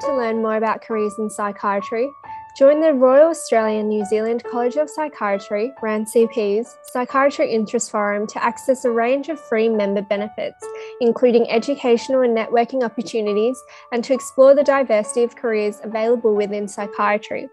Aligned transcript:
want 0.00 0.12
to 0.12 0.16
learn 0.16 0.42
more 0.42 0.56
about 0.56 0.82
careers 0.82 1.18
in 1.18 1.28
psychiatry, 1.28 2.10
join 2.56 2.80
the 2.80 2.94
Royal 2.94 3.30
Australian 3.30 3.88
New 3.88 4.04
Zealand 4.06 4.42
College 4.44 4.76
of 4.76 4.88
Psychiatry, 4.88 5.72
RANZCP's 5.82 6.76
Psychiatry 6.84 7.52
Interest 7.52 7.90
Forum 7.90 8.26
to 8.28 8.42
access 8.42 8.84
a 8.84 8.90
range 8.90 9.28
of 9.28 9.38
free 9.38 9.68
member 9.68 10.02
benefits, 10.02 10.64
including 11.00 11.50
educational 11.50 12.22
and 12.22 12.36
networking 12.36 12.82
opportunities, 12.82 13.60
and 13.92 14.02
to 14.04 14.14
explore 14.14 14.54
the 14.54 14.64
diversity 14.64 15.22
of 15.22 15.36
careers 15.36 15.80
available 15.82 16.34
within 16.34 16.66
psychiatry. 16.66 17.48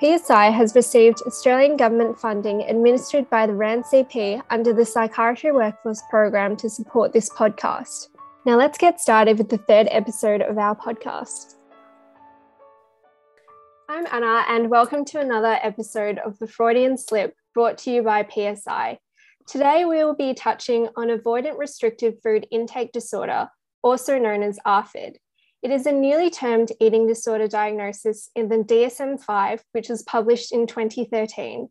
PSI 0.00 0.50
has 0.50 0.76
received 0.76 1.20
Australian 1.26 1.76
government 1.76 2.18
funding 2.18 2.62
administered 2.62 3.28
by 3.28 3.46
the 3.46 3.52
RANZCP 3.52 4.40
under 4.48 4.72
the 4.72 4.86
Psychiatry 4.86 5.52
Workforce 5.52 6.02
Program 6.08 6.56
to 6.56 6.70
support 6.70 7.12
this 7.12 7.28
podcast. 7.28 8.08
Now, 8.46 8.56
let's 8.56 8.78
get 8.78 9.00
started 9.00 9.36
with 9.36 9.50
the 9.50 9.58
third 9.58 9.88
episode 9.90 10.40
of 10.40 10.56
our 10.56 10.74
podcast. 10.74 11.57
I'm 13.90 14.06
Anna, 14.12 14.44
and 14.48 14.68
welcome 14.68 15.06
to 15.06 15.18
another 15.18 15.58
episode 15.62 16.18
of 16.18 16.38
the 16.38 16.46
Freudian 16.46 16.98
Slip 16.98 17.34
brought 17.54 17.78
to 17.78 17.90
you 17.90 18.02
by 18.02 18.22
PSI. 18.22 18.98
Today, 19.46 19.86
we 19.86 20.04
will 20.04 20.14
be 20.14 20.34
touching 20.34 20.90
on 20.94 21.08
avoidant 21.08 21.56
restrictive 21.56 22.20
food 22.22 22.46
intake 22.50 22.92
disorder, 22.92 23.48
also 23.82 24.18
known 24.18 24.42
as 24.42 24.58
ARFID. 24.66 25.16
It 25.62 25.70
is 25.70 25.86
a 25.86 25.92
newly 25.92 26.28
termed 26.28 26.70
eating 26.82 27.06
disorder 27.06 27.48
diagnosis 27.48 28.28
in 28.36 28.50
the 28.50 28.58
DSM 28.58 29.22
5, 29.22 29.64
which 29.72 29.88
was 29.88 30.02
published 30.02 30.52
in 30.52 30.66
2013 30.66 31.70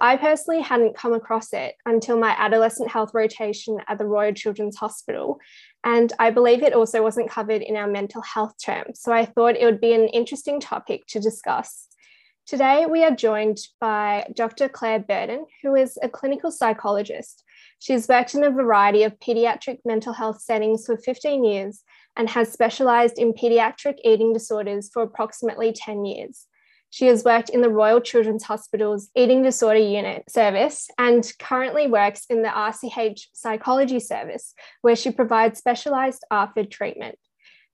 I 0.00 0.16
personally 0.16 0.60
hadn't 0.60 0.96
come 0.96 1.12
across 1.12 1.52
it 1.52 1.74
until 1.86 2.18
my 2.18 2.34
adolescent 2.38 2.90
health 2.90 3.12
rotation 3.14 3.78
at 3.88 3.98
the 3.98 4.06
Royal 4.06 4.32
Children's 4.32 4.76
Hospital. 4.76 5.38
And 5.84 6.12
I 6.18 6.30
believe 6.30 6.62
it 6.62 6.74
also 6.74 7.02
wasn't 7.02 7.30
covered 7.30 7.62
in 7.62 7.76
our 7.76 7.86
mental 7.86 8.22
health 8.22 8.54
term. 8.62 8.86
So 8.94 9.12
I 9.12 9.24
thought 9.24 9.56
it 9.56 9.64
would 9.64 9.80
be 9.80 9.92
an 9.92 10.08
interesting 10.08 10.60
topic 10.60 11.06
to 11.08 11.20
discuss. 11.20 11.88
Today, 12.46 12.84
we 12.84 13.02
are 13.04 13.14
joined 13.14 13.58
by 13.80 14.26
Dr. 14.34 14.68
Claire 14.68 15.00
Burton, 15.00 15.46
who 15.62 15.74
is 15.74 15.98
a 16.02 16.08
clinical 16.08 16.50
psychologist. 16.50 17.42
She's 17.78 18.08
worked 18.08 18.34
in 18.34 18.44
a 18.44 18.50
variety 18.50 19.02
of 19.04 19.18
pediatric 19.18 19.78
mental 19.84 20.12
health 20.12 20.42
settings 20.42 20.84
for 20.86 20.96
15 20.96 21.44
years 21.44 21.82
and 22.16 22.28
has 22.30 22.52
specialised 22.52 23.18
in 23.18 23.32
pediatric 23.32 23.96
eating 24.04 24.32
disorders 24.32 24.90
for 24.92 25.02
approximately 25.02 25.72
10 25.72 26.04
years. 26.04 26.46
She 26.94 27.06
has 27.06 27.24
worked 27.24 27.48
in 27.48 27.60
the 27.60 27.70
Royal 27.70 28.00
Children's 28.00 28.44
Hospital's 28.44 29.10
Eating 29.16 29.42
Disorder 29.42 29.80
Unit 29.80 30.30
service 30.30 30.88
and 30.96 31.28
currently 31.40 31.88
works 31.88 32.24
in 32.30 32.42
the 32.42 32.48
RCH 32.48 33.26
Psychology 33.32 33.98
Service, 33.98 34.54
where 34.80 34.94
she 34.94 35.10
provides 35.10 35.58
specialised 35.58 36.24
ARFID 36.32 36.70
treatment. 36.70 37.18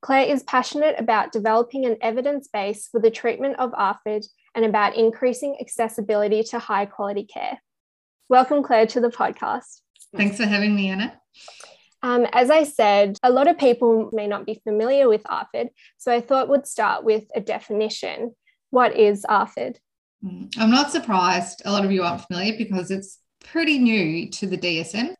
Claire 0.01 0.25
is 0.25 0.43
passionate 0.45 0.95
about 0.99 1.33
developing 1.33 1.85
an 1.85 1.99
evidence 2.01 2.49
base 2.49 2.89
for 2.89 2.99
the 2.99 3.11
treatment 3.11 3.59
of 3.59 3.73
ARFID 3.73 4.25
and 4.55 4.65
about 4.65 4.97
increasing 4.97 5.55
accessibility 5.61 6.43
to 6.45 6.59
high 6.59 6.87
quality 6.87 7.25
care. 7.25 7.61
Welcome, 8.31 8.63
Claire, 8.63 8.87
to 8.87 9.03
the 9.03 9.11
podcast. 9.11 9.83
Thanks 10.17 10.39
for 10.39 10.47
having 10.47 10.75
me, 10.75 10.89
Anna. 10.89 11.21
Um, 12.03 12.27
as 12.33 12.49
I 12.49 12.65
said, 12.65 13.19
a 13.23 13.31
lot 13.31 13.49
of 13.49 13.59
people 13.59 14.09
may 14.15 14.27
not 14.27 14.47
be 14.47 14.63
familiar 14.65 15.09
with 15.09 15.25
ARFID, 15.25 15.69
so 15.99 16.11
I 16.11 16.23
thought 16.23 16.49
we'd 16.49 16.67
start 16.67 17.05
with 17.05 17.25
a 17.35 17.41
definition. 17.43 18.35
What 18.71 18.97
is 18.97 19.25
ARFID? 19.29 19.77
Mm, 20.25 20.53
I'm 20.59 20.71
not 20.71 20.93
surprised 20.93 21.63
a 21.65 21.73
lot 21.73 21.85
of 21.85 21.93
you 21.93 22.03
aren't 22.03 22.23
familiar 22.23 22.57
because 22.57 22.91
it's 22.91 23.19
pretty 23.45 23.79
new 23.79 24.31
to 24.31 24.47
the 24.47 24.59
DSM. 24.59 25.15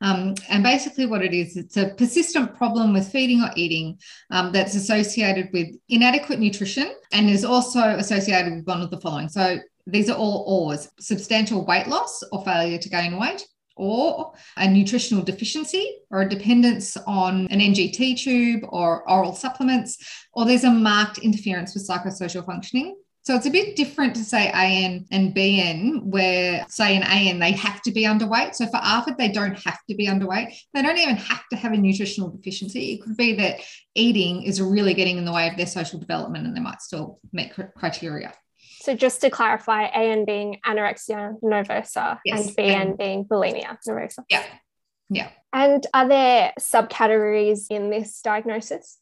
Um, 0.00 0.34
and 0.48 0.62
basically, 0.62 1.06
what 1.06 1.22
it 1.22 1.34
is, 1.34 1.56
it's 1.56 1.76
a 1.76 1.90
persistent 1.90 2.54
problem 2.56 2.92
with 2.92 3.10
feeding 3.10 3.42
or 3.42 3.50
eating 3.54 3.98
um, 4.30 4.52
that's 4.52 4.74
associated 4.74 5.50
with 5.52 5.68
inadequate 5.88 6.38
nutrition 6.38 6.92
and 7.12 7.30
is 7.30 7.44
also 7.44 7.80
associated 7.80 8.54
with 8.54 8.66
one 8.66 8.82
of 8.82 8.90
the 8.90 9.00
following. 9.00 9.28
So, 9.28 9.58
these 9.86 10.10
are 10.10 10.16
all 10.16 10.44
ORs 10.48 10.88
substantial 10.98 11.64
weight 11.64 11.86
loss 11.86 12.22
or 12.32 12.44
failure 12.44 12.78
to 12.78 12.88
gain 12.88 13.18
weight, 13.20 13.46
or 13.76 14.32
a 14.56 14.68
nutritional 14.68 15.22
deficiency 15.22 15.98
or 16.10 16.22
a 16.22 16.28
dependence 16.28 16.96
on 17.06 17.46
an 17.48 17.60
NGT 17.60 18.18
tube 18.18 18.62
or 18.68 19.08
oral 19.08 19.34
supplements, 19.34 19.98
or 20.32 20.44
there's 20.44 20.64
a 20.64 20.70
marked 20.70 21.18
interference 21.18 21.74
with 21.74 21.86
psychosocial 21.86 22.44
functioning. 22.44 22.96
So 23.26 23.34
it's 23.34 23.46
a 23.46 23.50
bit 23.50 23.74
different 23.74 24.14
to 24.14 24.22
say 24.22 24.50
AN 24.52 25.04
and 25.10 25.34
BN, 25.34 26.04
where 26.04 26.64
say 26.68 26.94
in 26.94 27.02
AN 27.02 27.40
they 27.40 27.50
have 27.50 27.82
to 27.82 27.90
be 27.90 28.04
underweight. 28.04 28.54
So 28.54 28.66
for 28.66 28.76
ARFID, 28.76 29.16
they 29.18 29.32
don't 29.32 29.58
have 29.64 29.80
to 29.90 29.96
be 29.96 30.06
underweight. 30.06 30.56
They 30.72 30.80
don't 30.80 30.96
even 30.96 31.16
have 31.16 31.42
to 31.50 31.56
have 31.56 31.72
a 31.72 31.76
nutritional 31.76 32.30
deficiency. 32.30 32.92
It 32.92 33.02
could 33.02 33.16
be 33.16 33.34
that 33.34 33.62
eating 33.96 34.44
is 34.44 34.62
really 34.62 34.94
getting 34.94 35.18
in 35.18 35.24
the 35.24 35.32
way 35.32 35.48
of 35.48 35.56
their 35.56 35.66
social 35.66 35.98
development 35.98 36.46
and 36.46 36.56
they 36.56 36.60
might 36.60 36.80
still 36.80 37.18
meet 37.32 37.52
criteria. 37.76 38.32
So 38.86 38.94
just 38.94 39.20
to 39.22 39.30
clarify, 39.30 39.86
AN 39.86 40.24
being 40.24 40.60
anorexia 40.64 41.40
nervosa 41.42 42.20
yes. 42.24 42.46
and 42.46 42.56
BN 42.56 42.96
being 42.96 43.24
bulimia 43.24 43.76
nervosa. 43.84 44.22
Yeah. 44.30 44.44
Yeah. 45.10 45.28
And 45.52 45.84
are 45.92 46.06
there 46.06 46.52
subcategories 46.60 47.66
in 47.68 47.90
this 47.90 48.20
diagnosis? 48.20 48.98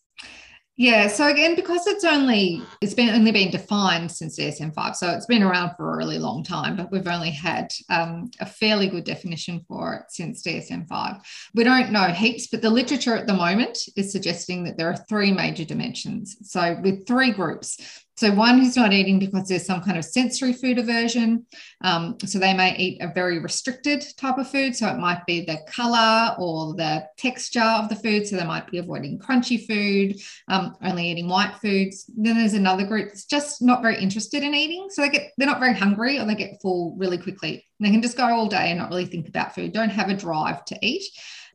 Yeah, 0.77 1.07
so 1.07 1.29
again, 1.29 1.55
because 1.55 1.87
it's 1.87 2.03
only 2.03 2.61
it's 2.81 2.95
been 2.95 3.11
only 3.11 3.31
been 3.31 3.51
defined 3.51 4.11
since 4.11 4.37
DSM 4.37 4.75
five, 4.75 4.97
so 4.97 5.11
it's 5.11 5.27
been 5.27 5.43
around 5.43 5.77
for 5.77 5.93
a 5.93 5.97
really 5.97 6.19
long 6.19 6.43
time, 6.43 6.77
but 6.77 6.91
we've 6.91 7.07
only 7.07 7.31
had 7.31 7.71
um, 7.91 8.31
a 8.41 8.47
fairly 8.47 8.89
good 8.89 9.05
definition 9.05 9.61
for 9.69 9.95
it 9.95 10.03
since 10.09 10.43
DSM 10.43 10.89
five. 10.89 11.19
We 11.55 11.63
don't 11.63 11.93
know 11.93 12.07
heaps, 12.07 12.49
but 12.49 12.61
the 12.61 12.71
literature 12.71 13.15
at 13.15 13.29
the 13.29 13.35
moment 13.35 13.79
is 13.97 14.11
suggesting 14.11 14.65
that 14.65 14.77
there 14.77 14.91
are 14.91 14.97
three 14.97 15.31
major 15.31 15.65
dimensions. 15.65 16.37
So 16.43 16.77
with 16.83 17.07
three 17.07 17.31
groups, 17.31 18.04
so, 18.17 18.33
one 18.33 18.59
who's 18.61 18.77
not 18.77 18.93
eating 18.93 19.19
because 19.19 19.49
there's 19.49 19.67
some 19.67 19.83
kind 19.83 19.99
of 19.99 20.05
sensory 20.05 20.53
food 20.53 20.79
aversion. 20.79 21.47
Um, 21.83 22.17
so, 22.25 22.39
they 22.39 22.55
may 22.55 22.77
eat 22.77 23.03
a 23.03 23.13
very 23.13 23.41
restricted 23.41 24.05
type 24.17 24.39
of 24.39 24.49
food. 24.49 24.77
So, 24.77 24.87
it 24.89 24.99
might 24.99 25.27
be 25.27 25.45
the 25.45 25.59
color 25.67 26.37
or 26.39 26.75
the 26.75 27.07
texture 27.19 27.61
of 27.61 27.89
the 27.89 27.97
food. 27.97 28.27
So, 28.27 28.37
they 28.37 28.45
might 28.45 28.71
be 28.71 28.79
avoiding 28.79 29.19
crunchy 29.19 29.67
food, 29.67 30.21
um, 30.49 30.77
only 30.83 31.11
eating 31.11 31.29
white 31.29 31.57
foods. 31.61 32.05
Then 32.17 32.37
there's 32.37 32.55
another 32.55 32.87
group 32.87 33.09
that's 33.09 33.25
just 33.25 33.61
not 33.61 33.83
very 33.83 33.99
interested 33.99 34.45
in 34.45 34.55
eating. 34.55 34.87
So, 34.91 35.03
they 35.03 35.09
get 35.09 35.33
they're 35.37 35.49
not 35.49 35.61
very 35.61 35.75
hungry 35.75 36.19
or 36.19 36.25
they 36.25 36.37
get 36.37 36.63
full 36.63 36.95
really 36.97 37.19
quickly. 37.19 37.65
And 37.81 37.87
they 37.87 37.91
can 37.91 38.03
just 38.03 38.17
go 38.17 38.27
all 38.27 38.49
day 38.49 38.71
and 38.71 38.79
not 38.79 38.91
really 38.91 39.07
think 39.07 39.29
about 39.29 39.57
food, 39.57 39.73
don't 39.73 39.91
have 39.91 40.09
a 40.09 40.15
drive 40.15 40.65
to 40.67 40.79
eat. 40.81 41.05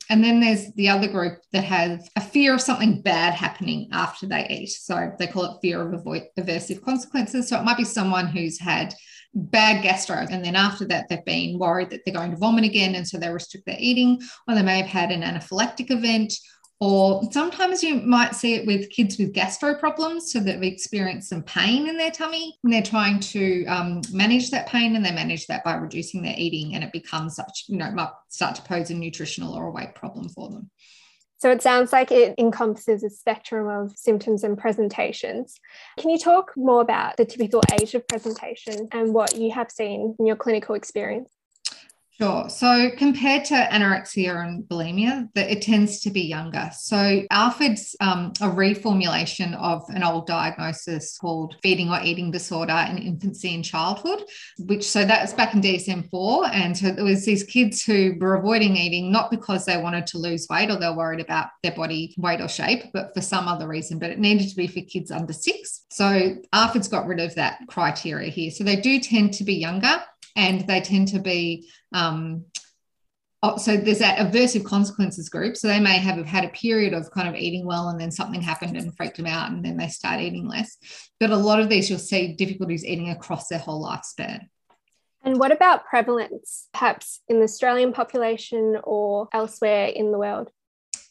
And 0.10 0.24
then 0.24 0.40
there's 0.40 0.74
the 0.74 0.90
other 0.90 1.08
group 1.08 1.40
that 1.54 1.64
has 1.64 2.10
a 2.16 2.22
fear 2.22 2.56
of 2.56 2.62
something 2.62 3.02
bad 3.02 3.34
happening 3.34 3.90
after 3.92 4.26
they 4.26 4.48
eat. 4.50 4.70
So 4.70 5.12
they 5.20 5.28
call 5.28 5.46
it 5.46 5.60
fear 5.62 5.94
of 5.94 6.04
aversive 6.04 6.82
consequences. 6.82 7.48
So 7.48 7.60
it 7.60 7.64
might 7.64 7.78
be 7.78 7.84
someone 7.84 8.28
who's 8.28 8.60
had 8.60 8.96
bad 9.36 9.84
gastro 9.84 10.26
and 10.32 10.44
then 10.44 10.56
after 10.56 10.86
that 10.86 11.08
they've 11.08 11.24
been 11.24 11.60
worried 11.60 11.92
that 11.92 12.02
they're 12.04 12.16
going 12.16 12.32
to 12.32 12.38
vomit 12.38 12.64
again 12.64 12.96
and 12.96 13.08
so 13.08 13.18
they 13.18 13.30
restrict 13.30 13.64
their 13.68 13.78
eating 13.80 14.20
or 14.48 14.56
they 14.56 14.64
may 14.64 14.82
have 14.82 14.88
had 14.88 15.12
an 15.12 15.22
anaphylactic 15.22 15.92
event 15.92 16.34
or 16.80 17.22
sometimes 17.32 17.84
you 17.84 17.96
might 17.96 18.36
see 18.36 18.56
it 18.56 18.66
with 18.66 18.90
kids 18.90 19.18
with 19.18 19.34
gastro 19.34 19.76
problems, 19.76 20.32
so 20.32 20.40
that 20.40 20.62
they've 20.62 20.72
experienced 20.72 21.30
some 21.30 21.44
pain 21.44 21.88
in 21.88 21.98
their 21.98 22.12
tummy 22.12 22.58
and 22.64 22.72
they're 22.72 22.82
trying 22.82 23.20
to 23.20 23.66
um, 23.66 24.02
manage 24.12 24.50
that 24.52 24.68
pain 24.68 24.96
and 24.96 25.04
they 25.04 25.12
manage 25.12 25.48
that 25.48 25.64
by 25.64 25.76
reducing 25.76 26.22
their 26.22 26.36
eating 26.38 26.76
and 26.76 26.84
it 26.84 26.94
becomes 26.94 27.36
such, 27.36 27.66
you 27.68 27.78
know, 27.78 27.92
might 27.92 28.12
start 28.30 28.56
to 28.56 28.62
pose 28.62 28.90
a 28.90 28.94
nutritional 28.94 29.54
or 29.54 29.68
a 29.68 29.72
weight 29.72 29.94
problem 29.94 30.30
for 30.30 30.50
them. 30.50 30.70
So 31.40 31.50
it 31.52 31.62
sounds 31.62 31.94
like 31.94 32.12
it 32.12 32.36
encompasses 32.38 33.02
a 33.02 33.10
spectrum 33.10 33.68
of 33.68 33.98
symptoms 33.98 34.44
and 34.44 34.58
presentations. 34.58 35.56
Can 35.98 36.10
you 36.10 36.20
talk 36.20 36.52
more 36.58 36.82
about 36.82 37.16
the 37.16 37.24
typical 37.24 37.62
age 37.80 37.96
of 37.96 38.06
presentation 38.10 38.90
and 38.92 39.14
what 39.14 39.38
you 39.38 39.52
have 39.52 39.72
seen 39.72 40.16
in 40.20 40.26
your 40.26 40.36
clinical 40.36 40.76
experience? 40.76 41.30
Sure. 42.22 42.50
So 42.50 42.90
compared 42.98 43.46
to 43.46 43.54
anorexia 43.54 44.46
and 44.46 44.66
bulimia, 44.66 45.30
it 45.36 45.62
tends 45.62 46.02
to 46.02 46.10
be 46.10 46.20
younger. 46.20 46.70
So 46.78 47.24
ARFID's 47.32 47.96
um, 48.02 48.34
a 48.42 48.50
reformulation 48.50 49.56
of 49.56 49.84
an 49.88 50.04
old 50.04 50.28
diagnosis 50.28 51.18
called 51.18 51.56
feeding 51.64 51.90
or 51.90 52.02
eating 52.04 52.30
disorder 52.30 52.86
in 52.90 52.98
infancy 52.98 53.56
and 53.56 53.64
childhood, 53.64 54.26
which 54.58 54.84
so 54.84 55.06
that's 55.06 55.32
back 55.32 55.54
in 55.54 55.62
DSM-4. 55.62 56.50
And 56.52 56.78
so 56.78 56.92
there 56.92 57.06
was 57.06 57.24
these 57.24 57.46
kids 57.46 57.84
who 57.84 58.16
were 58.20 58.36
avoiding 58.36 58.76
eating 58.76 59.14
not 59.14 59.32
because 59.32 59.64
they 59.64 59.78
wanted 59.78 60.06
to 60.08 60.18
lose 60.18 60.46
weight 60.50 60.70
or 60.70 60.78
they're 60.78 60.92
worried 60.92 61.22
about 61.22 61.48
their 61.64 61.72
body 61.72 62.14
weight 62.18 62.42
or 62.42 62.50
shape, 62.50 62.84
but 62.92 63.14
for 63.14 63.22
some 63.22 63.48
other 63.48 63.66
reason. 63.66 63.98
But 63.98 64.10
it 64.10 64.20
needed 64.20 64.50
to 64.50 64.58
be 64.58 64.68
for 64.68 64.82
kids 64.82 65.10
under 65.10 65.32
six. 65.32 65.86
So 65.90 66.36
ARFID's 66.52 66.90
got 66.90 67.08
rid 67.08 67.22
of 67.22 67.34
that 67.36 67.60
criteria 67.70 68.30
here. 68.30 68.52
So 68.52 68.66
they 68.66 68.76
do 68.76 69.00
tend 69.00 69.36
to 69.36 69.46
be 69.46 69.54
younger 69.54 70.04
and 70.36 70.68
they 70.68 70.82
tend 70.82 71.10
to 71.10 71.20
be 71.20 71.70
um, 71.94 72.46
oh, 73.44 73.58
so 73.58 73.78
there's 73.78 74.00
that 74.00 74.18
aversive 74.18 74.66
consequences 74.66 75.30
group. 75.30 75.56
So 75.56 75.68
they 75.68 75.80
may 75.80 75.98
have 75.98 76.26
had 76.26 76.46
a 76.46 76.50
period 76.50 76.94
of 76.94 77.12
kind 77.12 77.28
of 77.28 77.36
eating 77.36 77.66
well 77.66 77.90
and 77.90 78.00
then 78.00 78.12
something 78.12 78.42
happened 78.42 78.78
and 78.78 78.96
freaked 78.96 79.18
them 79.18 79.26
out 79.26 79.52
and 79.52 79.64
then 79.64 79.78
they 79.78 79.88
start 79.88 80.22
eating 80.22 80.48
less. 80.48 80.78
But 81.20 81.32
a 81.32 81.38
lot 81.38 81.60
of 81.60 81.70
these 81.70 81.90
you'll 81.90 82.00
see 82.00 82.34
difficulties 82.34 82.86
eating 82.86 83.10
across 83.10 83.48
their 83.48 83.60
whole 83.60 83.84
lifespan. 83.84 84.48
And 85.22 85.38
what 85.38 85.52
about 85.52 85.86
prevalence, 85.86 86.70
perhaps 86.74 87.20
in 87.28 87.38
the 87.38 87.44
Australian 87.44 87.92
population 87.92 88.78
or 88.84 89.28
elsewhere 89.34 89.88
in 89.88 90.12
the 90.12 90.18
world? 90.18 90.50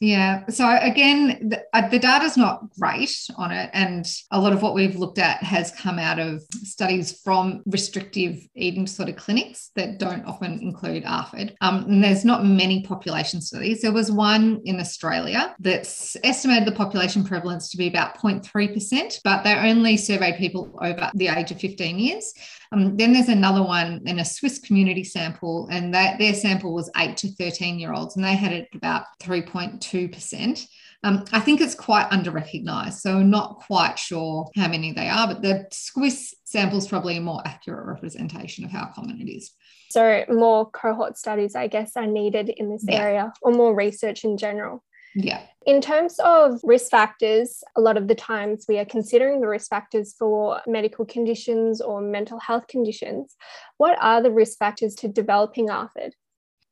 Yeah. 0.00 0.46
So 0.48 0.78
again, 0.80 1.48
the, 1.48 1.64
uh, 1.72 1.88
the 1.88 1.98
data's 1.98 2.36
not 2.36 2.70
great 2.78 3.12
on 3.36 3.50
it. 3.50 3.68
And 3.72 4.08
a 4.30 4.40
lot 4.40 4.52
of 4.52 4.62
what 4.62 4.74
we've 4.74 4.94
looked 4.94 5.18
at 5.18 5.42
has 5.42 5.72
come 5.72 5.98
out 5.98 6.20
of 6.20 6.42
studies 6.62 7.20
from 7.20 7.62
restrictive 7.66 8.46
eating 8.54 8.84
disorder 8.84 9.12
clinics 9.12 9.72
that 9.74 9.98
don't 9.98 10.24
often 10.24 10.60
include 10.62 11.04
ARFID. 11.04 11.56
Um, 11.60 11.84
and 11.84 12.04
there's 12.04 12.24
not 12.24 12.44
many 12.44 12.82
population 12.82 13.40
studies. 13.40 13.82
There 13.82 13.92
was 13.92 14.12
one 14.12 14.60
in 14.64 14.78
Australia 14.78 15.56
that's 15.58 16.16
estimated 16.22 16.68
the 16.68 16.72
population 16.72 17.24
prevalence 17.24 17.70
to 17.70 17.76
be 17.76 17.88
about 17.88 18.18
0.3%, 18.18 19.20
but 19.24 19.42
they 19.42 19.54
only 19.54 19.96
surveyed 19.96 20.36
people 20.36 20.78
over 20.80 21.10
the 21.14 21.28
age 21.28 21.50
of 21.50 21.60
15 21.60 21.98
years. 21.98 22.34
Um, 22.72 22.96
then 22.96 23.12
there's 23.12 23.28
another 23.28 23.62
one 23.62 24.02
in 24.06 24.18
a 24.18 24.24
Swiss 24.24 24.58
community 24.58 25.04
sample, 25.04 25.68
and 25.70 25.94
that 25.94 26.18
their 26.18 26.34
sample 26.34 26.74
was 26.74 26.90
8 26.96 27.16
to 27.18 27.32
13 27.32 27.78
year 27.78 27.92
olds, 27.92 28.16
and 28.16 28.24
they 28.24 28.36
had 28.36 28.52
it 28.52 28.68
about 28.74 29.04
3.2%. 29.22 30.66
Um, 31.04 31.24
I 31.32 31.38
think 31.40 31.60
it's 31.60 31.76
quite 31.76 32.08
under 32.10 32.30
recognised, 32.30 32.98
so 33.00 33.22
not 33.22 33.60
quite 33.60 33.98
sure 33.98 34.48
how 34.56 34.68
many 34.68 34.92
they 34.92 35.08
are, 35.08 35.28
but 35.28 35.42
the 35.42 35.66
Swiss 35.70 36.34
sample 36.44 36.78
is 36.78 36.88
probably 36.88 37.16
a 37.16 37.20
more 37.20 37.40
accurate 37.44 37.86
representation 37.86 38.64
of 38.64 38.72
how 38.72 38.90
common 38.94 39.20
it 39.20 39.30
is. 39.30 39.52
So, 39.90 40.24
more 40.28 40.68
cohort 40.68 41.16
studies, 41.16 41.54
I 41.54 41.68
guess, 41.68 41.92
are 41.96 42.06
needed 42.06 42.48
in 42.50 42.68
this 42.68 42.84
yeah. 42.86 43.00
area, 43.00 43.32
or 43.42 43.52
more 43.52 43.74
research 43.74 44.24
in 44.24 44.36
general. 44.36 44.84
Yeah. 45.14 45.42
In 45.66 45.80
terms 45.80 46.18
of 46.24 46.60
risk 46.62 46.90
factors, 46.90 47.62
a 47.76 47.80
lot 47.80 47.96
of 47.96 48.08
the 48.08 48.14
times 48.14 48.64
we 48.68 48.78
are 48.78 48.84
considering 48.84 49.40
the 49.40 49.48
risk 49.48 49.68
factors 49.68 50.14
for 50.18 50.60
medical 50.66 51.04
conditions 51.04 51.80
or 51.80 52.00
mental 52.00 52.38
health 52.38 52.66
conditions. 52.68 53.36
What 53.76 53.98
are 54.00 54.22
the 54.22 54.30
risk 54.30 54.58
factors 54.58 54.94
to 54.96 55.08
developing 55.08 55.68
ARFID? 55.68 56.12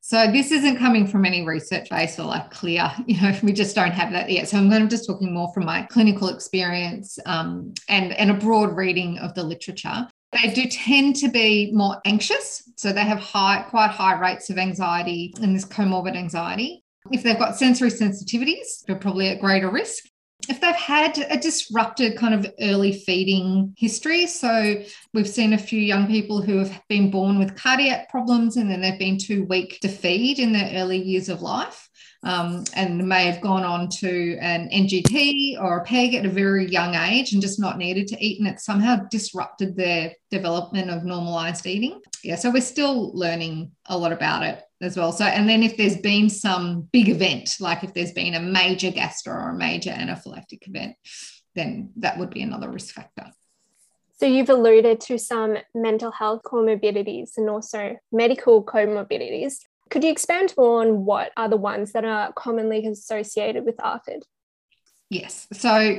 So 0.01 0.31
this 0.31 0.53
isn't 0.53 0.77
coming 0.77 1.05
from 1.05 1.25
any 1.25 1.45
research 1.45 1.91
base 1.91 2.17
or 2.21 2.23
like 2.23 2.51
clear, 2.53 2.93
you 3.07 3.21
know, 3.21 3.37
we 3.43 3.53
just 3.53 3.75
don't 3.75 3.91
have 3.91 4.13
that 4.13 4.31
yet. 4.31 4.49
So 4.49 4.57
I'm 4.57 4.71
going 4.71 4.83
to 4.83 4.89
just 4.89 5.07
talking 5.07 5.35
more 5.35 5.53
from 5.53 5.65
my 5.65 5.83
clinical 5.83 6.29
experience 6.29 7.19
um, 7.27 7.75
and, 7.89 8.13
and 8.13 8.31
a 8.31 8.35
broad 8.35 8.77
reading 8.77 9.19
of 9.19 9.35
the 9.35 9.43
literature. 9.43 10.07
They 10.31 10.53
do 10.53 10.69
tend 10.69 11.17
to 11.17 11.29
be 11.29 11.73
more 11.75 12.01
anxious. 12.05 12.63
So 12.77 12.93
they 12.93 13.03
have 13.03 13.19
high, 13.19 13.67
quite 13.69 13.91
high 13.91 14.19
rates 14.19 14.49
of 14.49 14.59
anxiety 14.59 15.35
and 15.43 15.57
this 15.57 15.65
comorbid 15.65 16.17
anxiety. 16.17 16.85
If 17.13 17.23
they've 17.23 17.39
got 17.39 17.57
sensory 17.57 17.91
sensitivities, 17.91 18.85
they're 18.87 18.97
probably 18.97 19.29
at 19.29 19.41
greater 19.41 19.71
risk 19.71 20.05
if 20.49 20.61
they've 20.61 20.75
had 20.75 21.19
a 21.19 21.37
disrupted 21.37 22.17
kind 22.17 22.35
of 22.35 22.53
early 22.61 22.93
feeding 22.93 23.75
history. 23.77 24.27
So 24.27 24.83
we've 25.13 25.29
seen 25.29 25.53
a 25.53 25.59
few 25.59 25.81
young 25.81 26.07
people 26.07 26.41
who 26.43 26.59
have 26.59 26.81
been 26.89 27.11
born 27.11 27.39
with 27.39 27.57
cardiac 27.57 28.09
problems 28.11 28.57
and 28.57 28.71
then 28.71 28.81
they've 28.81 28.99
been 28.99 29.19
too 29.19 29.45
weak 29.45 29.81
to 29.81 29.89
feed 29.89 30.39
in 30.39 30.53
their 30.53 30.71
early 30.75 30.99
years 30.99 31.29
of 31.29 31.43
life. 31.43 31.86
Um, 32.27 32.65
and 32.75 33.07
may 33.07 33.27
have 33.27 33.41
gone 33.41 33.63
on 33.63 33.89
to 34.01 34.37
an 34.39 34.69
NGT 34.71 35.63
or 35.63 35.79
a 35.79 35.85
PEG 35.85 36.17
at 36.17 36.27
a 36.27 36.29
very 36.29 36.67
young 36.67 36.97
age 36.97 37.33
and 37.33 37.41
just 37.41 37.61
not 37.61 37.79
needed 37.79 38.09
to 38.09 38.21
eat, 38.21 38.41
and 38.41 38.49
it 38.49 38.59
somehow 38.59 38.97
disrupted 39.13 39.77
their 39.77 40.13
development 40.29 40.91
of 40.91 41.05
normalized 41.05 41.69
eating. 41.69 42.01
Yeah, 42.25 42.35
so 42.35 42.51
we're 42.51 42.63
still 42.63 43.17
learning 43.17 43.71
a 43.87 43.97
lot 43.97 44.11
about 44.11 44.43
it 44.43 44.61
as 44.81 44.97
well. 44.97 45.13
So, 45.13 45.25
and 45.25 45.49
then 45.49 45.63
if 45.63 45.77
there's 45.77 45.99
been 45.99 46.29
some 46.29 46.89
big 46.93 47.09
event, 47.09 47.55
like 47.61 47.85
if 47.85 47.95
there's 47.95 48.13
been 48.13 48.35
a 48.35 48.41
major 48.41 48.91
gastro 48.91 49.33
or 49.33 49.51
a 49.51 49.55
major 49.55 49.91
anaphylactic 49.91 50.67
event, 50.67 50.97
then 51.55 51.93
that 51.99 52.19
would 52.19 52.31
be 52.31 52.43
another 52.43 52.69
risk 52.69 52.93
factor. 52.93 53.31
So, 54.19 54.27
you've 54.27 54.51
alluded 54.51 55.01
to 55.03 55.19
some 55.19 55.59
mental 55.77 56.11
health 56.11 56.43
comorbidities 56.45 57.37
and 57.37 57.49
also 57.49 57.99
medical 58.11 58.65
comorbidities. 58.65 59.59
Could 59.91 60.05
you 60.05 60.11
expand 60.11 60.55
more 60.57 60.83
on 60.83 61.05
what 61.05 61.33
are 61.37 61.49
the 61.49 61.57
ones 61.57 61.93
that 61.93 62.05
are 62.05 62.33
commonly 62.33 62.87
associated 62.87 63.65
with 63.65 63.77
ARFID? 63.77 64.23
Yes. 65.11 65.47
So, 65.53 65.99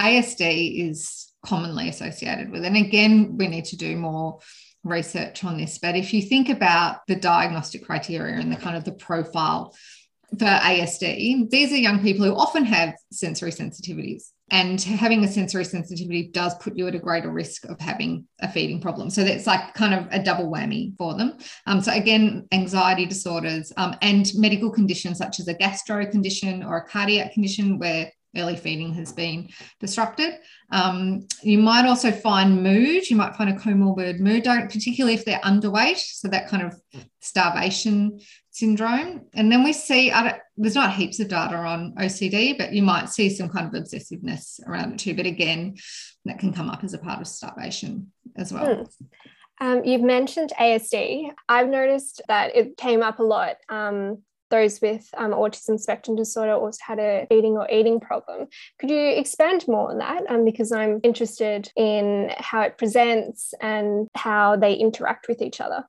ASD 0.00 0.88
is 0.90 1.32
commonly 1.46 1.88
associated 1.88 2.50
with, 2.50 2.64
and 2.64 2.76
again, 2.76 3.36
we 3.36 3.46
need 3.46 3.66
to 3.66 3.76
do 3.76 3.96
more 3.96 4.40
research 4.84 5.44
on 5.44 5.58
this, 5.58 5.78
but 5.78 5.96
if 5.96 6.12
you 6.12 6.22
think 6.22 6.48
about 6.48 7.06
the 7.06 7.14
diagnostic 7.14 7.84
criteria 7.84 8.34
and 8.34 8.50
the 8.50 8.56
kind 8.56 8.76
of 8.76 8.84
the 8.84 8.92
profile 8.92 9.74
for 10.38 10.44
ASD, 10.44 11.50
these 11.50 11.72
are 11.72 11.76
young 11.76 12.02
people 12.02 12.24
who 12.24 12.34
often 12.34 12.64
have 12.64 12.94
sensory 13.12 13.52
sensitivities. 13.52 14.30
And 14.52 14.80
having 14.80 15.24
a 15.24 15.28
sensory 15.28 15.64
sensitivity 15.64 16.28
does 16.28 16.54
put 16.56 16.76
you 16.76 16.86
at 16.86 16.94
a 16.94 16.98
greater 16.98 17.30
risk 17.30 17.64
of 17.64 17.80
having 17.80 18.28
a 18.40 18.48
feeding 18.48 18.82
problem. 18.82 19.08
So 19.08 19.24
that's 19.24 19.46
like 19.46 19.72
kind 19.72 19.94
of 19.94 20.06
a 20.12 20.22
double 20.22 20.52
whammy 20.52 20.94
for 20.98 21.14
them. 21.14 21.38
Um, 21.66 21.80
so, 21.80 21.90
again, 21.92 22.46
anxiety 22.52 23.06
disorders 23.06 23.72
um, 23.78 23.96
and 24.02 24.30
medical 24.36 24.70
conditions 24.70 25.16
such 25.18 25.40
as 25.40 25.48
a 25.48 25.54
gastro 25.54 26.04
condition 26.06 26.62
or 26.62 26.76
a 26.76 26.84
cardiac 26.84 27.32
condition 27.32 27.78
where 27.78 28.12
early 28.36 28.56
feeding 28.56 28.94
has 28.94 29.12
been 29.12 29.48
disrupted. 29.80 30.34
Um, 30.70 31.26
you 31.42 31.58
might 31.58 31.86
also 31.86 32.10
find 32.10 32.62
mood. 32.62 33.08
You 33.08 33.16
might 33.16 33.36
find 33.36 33.50
a 33.50 33.58
comorbid 33.58 34.20
mood, 34.20 34.44
don't 34.44 34.70
particularly 34.70 35.14
if 35.14 35.24
they're 35.24 35.40
underweight. 35.40 35.98
So 35.98 36.28
that 36.28 36.48
kind 36.48 36.62
of 36.62 36.74
starvation 37.20 38.20
syndrome. 38.52 39.22
And 39.34 39.50
then 39.50 39.64
we 39.64 39.72
see, 39.72 40.12
there's 40.56 40.74
not 40.74 40.92
heaps 40.92 41.18
of 41.20 41.28
data 41.28 41.56
on 41.56 41.94
OCD, 41.98 42.56
but 42.56 42.72
you 42.72 42.82
might 42.82 43.08
see 43.08 43.28
some 43.28 43.48
kind 43.48 43.66
of 43.66 43.82
obsessiveness 43.82 44.60
around 44.66 44.92
it 44.92 44.98
too. 44.98 45.14
But 45.14 45.26
again, 45.26 45.76
that 46.26 46.38
can 46.38 46.52
come 46.52 46.70
up 46.70 46.84
as 46.84 46.94
a 46.94 46.98
part 46.98 47.20
of 47.20 47.26
starvation 47.26 48.12
as 48.36 48.52
well. 48.52 48.74
Hmm. 48.74 49.66
Um, 49.66 49.84
you've 49.84 50.02
mentioned 50.02 50.52
ASD. 50.58 51.30
I've 51.48 51.68
noticed 51.68 52.22
that 52.28 52.54
it 52.56 52.76
came 52.76 53.02
up 53.02 53.18
a 53.18 53.22
lot 53.22 53.56
um, 53.68 54.22
those 54.52 54.80
with 54.80 55.08
um, 55.16 55.32
autism 55.32 55.80
spectrum 55.80 56.14
disorder 56.14 56.52
also 56.52 56.78
had 56.86 56.98
a 56.98 57.26
feeding 57.28 57.56
or 57.56 57.68
eating 57.70 57.98
problem. 57.98 58.46
Could 58.78 58.90
you 58.90 59.08
expand 59.08 59.66
more 59.66 59.90
on 59.90 59.98
that? 59.98 60.30
Um, 60.30 60.44
because 60.44 60.70
I'm 60.70 61.00
interested 61.02 61.72
in 61.74 62.30
how 62.36 62.60
it 62.60 62.76
presents 62.76 63.54
and 63.60 64.06
how 64.14 64.56
they 64.56 64.74
interact 64.74 65.26
with 65.26 65.40
each 65.40 65.60
other. 65.60 65.84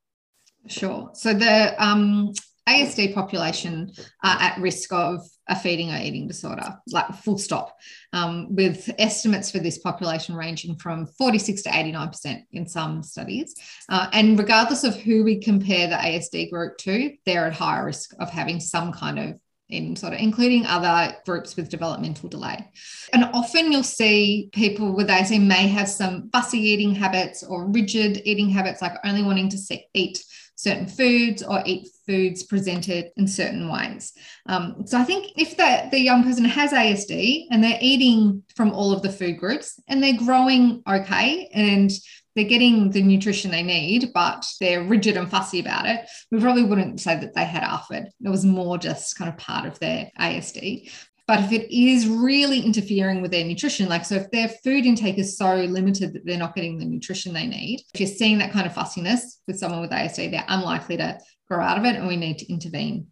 Sure. 0.67 1.11
So 1.13 1.33
the 1.33 1.75
um, 1.77 2.31
ASD 2.67 3.13
population 3.13 3.91
are 4.23 4.37
at 4.39 4.59
risk 4.59 4.93
of 4.93 5.21
a 5.49 5.55
feeding 5.55 5.91
or 5.91 5.97
eating 5.97 6.27
disorder, 6.27 6.77
like 6.87 7.13
full 7.15 7.37
stop, 7.37 7.77
um, 8.13 8.55
with 8.55 8.89
estimates 8.97 9.51
for 9.51 9.59
this 9.59 9.77
population 9.77 10.35
ranging 10.35 10.77
from 10.77 11.05
46 11.05 11.63
to 11.63 11.69
89% 11.69 12.43
in 12.51 12.67
some 12.67 13.03
studies. 13.03 13.53
Uh, 13.89 14.07
and 14.13 14.39
regardless 14.39 14.83
of 14.83 14.95
who 14.95 15.23
we 15.23 15.39
compare 15.39 15.87
the 15.87 15.95
ASD 15.95 16.49
group 16.49 16.77
to, 16.79 17.13
they're 17.25 17.47
at 17.47 17.53
higher 17.53 17.85
risk 17.85 18.13
of 18.19 18.29
having 18.29 18.59
some 18.59 18.93
kind 18.93 19.19
of 19.19 19.39
in 19.69 19.95
sort 19.95 20.13
of 20.13 20.19
including 20.19 20.65
other 20.65 21.15
groups 21.25 21.55
with 21.55 21.69
developmental 21.69 22.29
delay. 22.29 22.69
And 23.11 23.25
often 23.33 23.71
you'll 23.71 23.83
see 23.83 24.49
people 24.53 24.95
with 24.95 25.07
ASD 25.07 25.45
may 25.45 25.67
have 25.67 25.89
some 25.89 26.29
fussy 26.31 26.59
eating 26.59 26.93
habits 26.93 27.43
or 27.43 27.67
rigid 27.67 28.21
eating 28.25 28.49
habits, 28.49 28.81
like 28.81 28.93
only 29.03 29.23
wanting 29.23 29.49
to 29.49 29.57
eat 29.93 30.23
certain 30.55 30.87
foods 30.87 31.43
or 31.43 31.61
eat 31.65 31.87
foods 32.05 32.43
presented 32.43 33.11
in 33.17 33.27
certain 33.27 33.71
ways. 33.71 34.13
Um, 34.47 34.83
so 34.85 34.97
I 34.97 35.03
think 35.03 35.31
if 35.37 35.57
the, 35.57 35.89
the 35.91 35.99
young 35.99 36.23
person 36.23 36.45
has 36.45 36.71
ASD 36.71 37.45
and 37.51 37.63
they're 37.63 37.77
eating 37.81 38.43
from 38.55 38.71
all 38.71 38.91
of 38.91 39.01
the 39.01 39.11
food 39.11 39.37
groups 39.37 39.79
and 39.87 40.01
they're 40.01 40.17
growing 40.17 40.83
okay 40.87 41.49
and 41.53 41.91
they're 42.35 42.45
getting 42.45 42.89
the 42.89 43.01
nutrition 43.01 43.51
they 43.51 43.63
need, 43.63 44.11
but 44.13 44.45
they're 44.59 44.83
rigid 44.83 45.17
and 45.17 45.29
fussy 45.29 45.59
about 45.59 45.85
it, 45.85 46.01
we 46.31 46.39
probably 46.39 46.63
wouldn't 46.63 46.99
say 46.99 47.19
that 47.19 47.35
they 47.35 47.45
had 47.45 47.63
ARFID. 47.63 48.07
It 48.07 48.29
was 48.29 48.43
more 48.43 48.77
just 48.77 49.15
kind 49.17 49.29
of 49.29 49.37
part 49.37 49.67
of 49.67 49.77
their 49.79 50.09
ASD. 50.19 50.91
But 51.25 51.39
if 51.39 51.51
it 51.53 51.73
is 51.73 52.07
really 52.07 52.59
interfering 52.59 53.21
with 53.21 53.31
their 53.31 53.45
nutrition, 53.45 53.87
like 53.87 54.03
so 54.03 54.15
if 54.15 54.29
their 54.31 54.49
food 54.49 54.85
intake 54.85 55.17
is 55.17 55.37
so 55.37 55.55
limited 55.55 56.13
that 56.13 56.25
they're 56.25 56.37
not 56.37 56.55
getting 56.55 56.77
the 56.77 56.85
nutrition 56.85 57.33
they 57.33 57.47
need, 57.47 57.81
if 57.93 58.01
you're 58.01 58.09
seeing 58.09 58.39
that 58.39 58.51
kind 58.51 58.65
of 58.65 58.73
fussiness 58.73 59.39
with 59.47 59.57
someone 59.57 59.79
with 59.79 59.91
ASD, 59.91 60.31
they're 60.31 60.45
unlikely 60.49 60.97
to 60.97 61.17
grow 61.47 61.63
out 61.63 61.77
of 61.77 61.85
it 61.85 61.95
and 61.95 62.07
we 62.07 62.17
need 62.17 62.39
to 62.39 62.51
intervene 62.51 63.07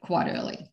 quite 0.00 0.28
early. 0.28 0.66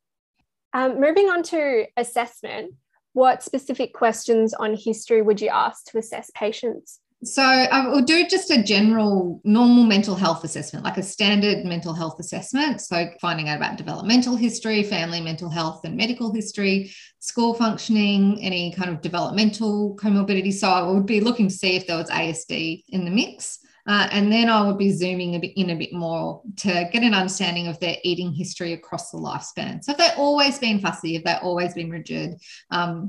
Um, 0.74 1.00
moving 1.00 1.28
on 1.28 1.44
to 1.44 1.86
assessment, 1.98 2.74
what 3.14 3.44
specific 3.44 3.94
questions 3.94 4.54
on 4.54 4.76
history 4.76 5.22
would 5.22 5.42
you 5.42 5.50
ask 5.50 5.86
to 5.92 5.98
assess 5.98 6.32
patients? 6.34 7.01
So 7.24 7.44
I 7.44 7.88
will 7.88 8.02
do 8.02 8.26
just 8.28 8.50
a 8.50 8.64
general 8.64 9.42
normal 9.44 9.84
mental 9.84 10.16
health 10.16 10.44
assessment, 10.44 10.84
like 10.84 10.98
a 10.98 11.04
standard 11.04 11.64
mental 11.66 11.94
health 11.94 12.20
assessment. 12.20 12.82
So 12.82 13.12
finding 13.22 13.48
out 13.48 13.58
about 13.58 13.78
developmental 13.78 14.36
history, 14.36 14.82
family 14.82 15.22
mental 15.22 15.48
health 15.50 15.82
and 15.86 15.96
medical 15.96 16.34
history, 16.34 16.92
school 17.20 17.54
functioning, 17.54 18.40
any 18.42 18.74
kind 18.74 18.90
of 18.90 19.02
developmental 19.02 19.96
comorbidity. 19.98 20.52
So 20.52 20.70
I 20.70 20.82
would 20.82 21.06
be 21.06 21.22
looking 21.22 21.48
to 21.50 21.54
see 21.54 21.76
if 21.76 21.86
there 21.86 21.98
was 21.98 22.10
ASD 22.10 22.86
in 22.90 23.06
the 23.06 23.12
mix. 23.12 23.60
Uh, 23.88 24.08
and 24.12 24.32
then 24.32 24.50
I 24.50 24.66
would 24.66 24.80
be 24.80 24.92
zooming 24.92 25.36
a 25.36 25.40
bit 25.40 25.54
in 25.56 25.70
a 25.70 25.76
bit 25.76 25.94
more 25.94 26.42
to 26.58 26.90
get 26.92 27.04
an 27.04 27.14
understanding 27.14 27.68
of 27.68 27.80
their 27.80 27.98
eating 28.04 28.32
history 28.32 28.74
across 28.74 29.12
the 29.12 29.18
lifespan. 29.18 29.84
So 29.84 29.92
if 29.92 29.98
they've 29.98 30.18
always 30.18 30.58
been 30.58 30.80
fussy, 30.80 31.16
if 31.16 31.24
they've 31.24 31.38
always 31.42 31.76
been 31.76 31.92
rigid, 31.92 32.36
um, 32.72 33.08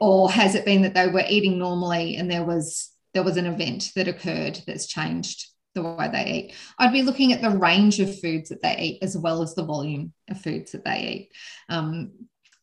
or 0.00 0.30
has 0.30 0.54
it 0.54 0.64
been 0.64 0.82
that 0.82 0.94
they 0.94 1.08
were 1.08 1.24
eating 1.28 1.58
normally 1.58 2.16
and 2.16 2.30
there 2.30 2.44
was 2.44 2.91
there 3.14 3.22
was 3.22 3.36
an 3.36 3.46
event 3.46 3.90
that 3.96 4.08
occurred 4.08 4.60
that's 4.66 4.86
changed 4.86 5.46
the 5.74 5.82
way 5.82 6.08
they 6.12 6.30
eat. 6.30 6.54
I'd 6.78 6.92
be 6.92 7.02
looking 7.02 7.32
at 7.32 7.40
the 7.40 7.50
range 7.50 8.00
of 8.00 8.20
foods 8.20 8.50
that 8.50 8.62
they 8.62 8.76
eat 8.78 8.98
as 9.02 9.16
well 9.16 9.42
as 9.42 9.54
the 9.54 9.64
volume 9.64 10.12
of 10.30 10.40
foods 10.40 10.72
that 10.72 10.84
they 10.84 11.00
eat. 11.00 11.30
Um, 11.68 12.12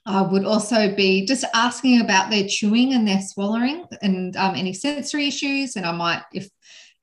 I 0.06 0.22
would 0.22 0.46
also 0.46 0.96
be 0.96 1.26
just 1.26 1.46
asking 1.54 2.02
about 2.02 2.30
their 2.30 2.48
chewing 2.48 2.94
and 2.94 3.08
their 3.08 3.22
swallowing 3.22 3.86
and 4.02 4.36
um, 4.38 4.56
any 4.56 4.74
sensory 4.74 5.28
issues. 5.28 5.76
And 5.76 5.86
I 5.86 5.92
might, 5.92 6.24
if 6.34 6.50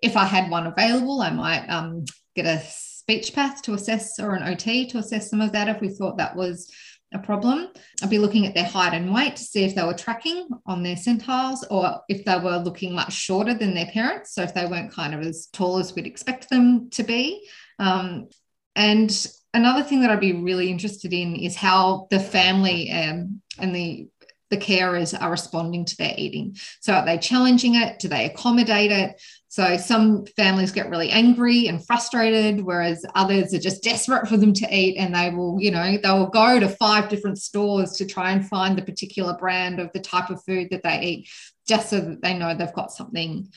if 0.02 0.16
I 0.16 0.24
had 0.24 0.50
one 0.50 0.66
available, 0.66 1.20
I 1.22 1.30
might 1.30 1.66
um, 1.68 2.04
get 2.34 2.46
a 2.46 2.62
speech 2.66 3.32
path 3.32 3.62
to 3.62 3.74
assess 3.74 4.18
or 4.18 4.34
an 4.34 4.42
OT 4.42 4.86
to 4.88 4.98
assess 4.98 5.30
some 5.30 5.40
of 5.40 5.52
that 5.52 5.68
if 5.68 5.80
we 5.80 5.88
thought 5.88 6.18
that 6.18 6.36
was 6.36 6.70
a 7.12 7.18
problem. 7.18 7.68
I'd 8.02 8.10
be 8.10 8.18
looking 8.18 8.46
at 8.46 8.54
their 8.54 8.64
height 8.64 8.92
and 8.92 9.14
weight 9.14 9.36
to 9.36 9.42
see 9.42 9.64
if 9.64 9.75
they 9.75 9.84
were 9.84 9.94
tracking 9.94 10.48
on 10.66 10.82
their 10.82 10.96
centiles 10.96 11.64
or 11.70 12.00
if 12.08 12.25
they 12.25 12.38
were 12.38 12.58
looking 12.58 12.94
much 12.94 13.12
shorter 13.12 13.54
than 13.54 13.75
their 13.75 13.86
parents. 13.86 14.34
So 14.34 14.42
if 14.42 14.54
they 14.54 14.66
weren't 14.66 14.92
kind 14.92 15.14
of 15.14 15.20
as 15.20 15.48
tall 15.52 15.78
as 15.78 15.94
we'd 15.94 16.06
expect 16.06 16.50
them 16.50 16.90
to 16.90 17.02
be. 17.02 17.48
Um, 17.78 18.28
and 18.75 19.26
another 19.54 19.82
thing 19.82 20.02
that 20.02 20.10
I'd 20.10 20.20
be 20.20 20.32
really 20.32 20.70
interested 20.70 21.12
in 21.12 21.36
is 21.36 21.56
how 21.56 22.08
the 22.10 22.20
family 22.20 22.90
um, 22.90 23.40
and 23.58 23.75
the 23.75 24.08
the 24.50 24.56
carers 24.56 25.20
are 25.20 25.30
responding 25.30 25.84
to 25.84 25.96
their 25.96 26.14
eating. 26.16 26.56
So 26.80 26.92
are 26.92 27.04
they 27.04 27.18
challenging 27.18 27.75
it? 27.75 27.98
Do 27.98 28.06
they 28.06 28.26
accommodate 28.26 28.92
it? 28.92 29.20
So 29.48 29.76
some 29.76 30.26
families 30.36 30.72
get 30.72 30.90
really 30.90 31.10
angry 31.10 31.68
and 31.68 31.84
frustrated, 31.84 32.60
whereas 32.60 33.06
others 33.14 33.54
are 33.54 33.60
just 33.60 33.82
desperate 33.82 34.28
for 34.28 34.36
them 34.36 34.52
to 34.54 34.76
eat 34.76 34.96
and 34.96 35.14
they 35.14 35.30
will, 35.30 35.58
you 35.60 35.70
know, 35.70 35.96
they 35.96 36.10
will 36.10 36.26
go 36.26 36.58
to 36.58 36.68
five 36.68 37.08
different 37.08 37.38
stores 37.38 37.92
to 37.92 38.06
try 38.06 38.32
and 38.32 38.46
find 38.46 38.76
the 38.76 38.82
particular 38.82 39.36
brand 39.36 39.78
of 39.78 39.92
the 39.92 40.00
type 40.00 40.30
of 40.30 40.42
food 40.44 40.68
that 40.70 40.82
they 40.82 41.00
eat, 41.00 41.28
just 41.66 41.90
so 41.90 42.00
that 42.00 42.22
they 42.22 42.36
know 42.36 42.54
they've 42.54 42.72
got 42.72 42.92
something 42.92 43.48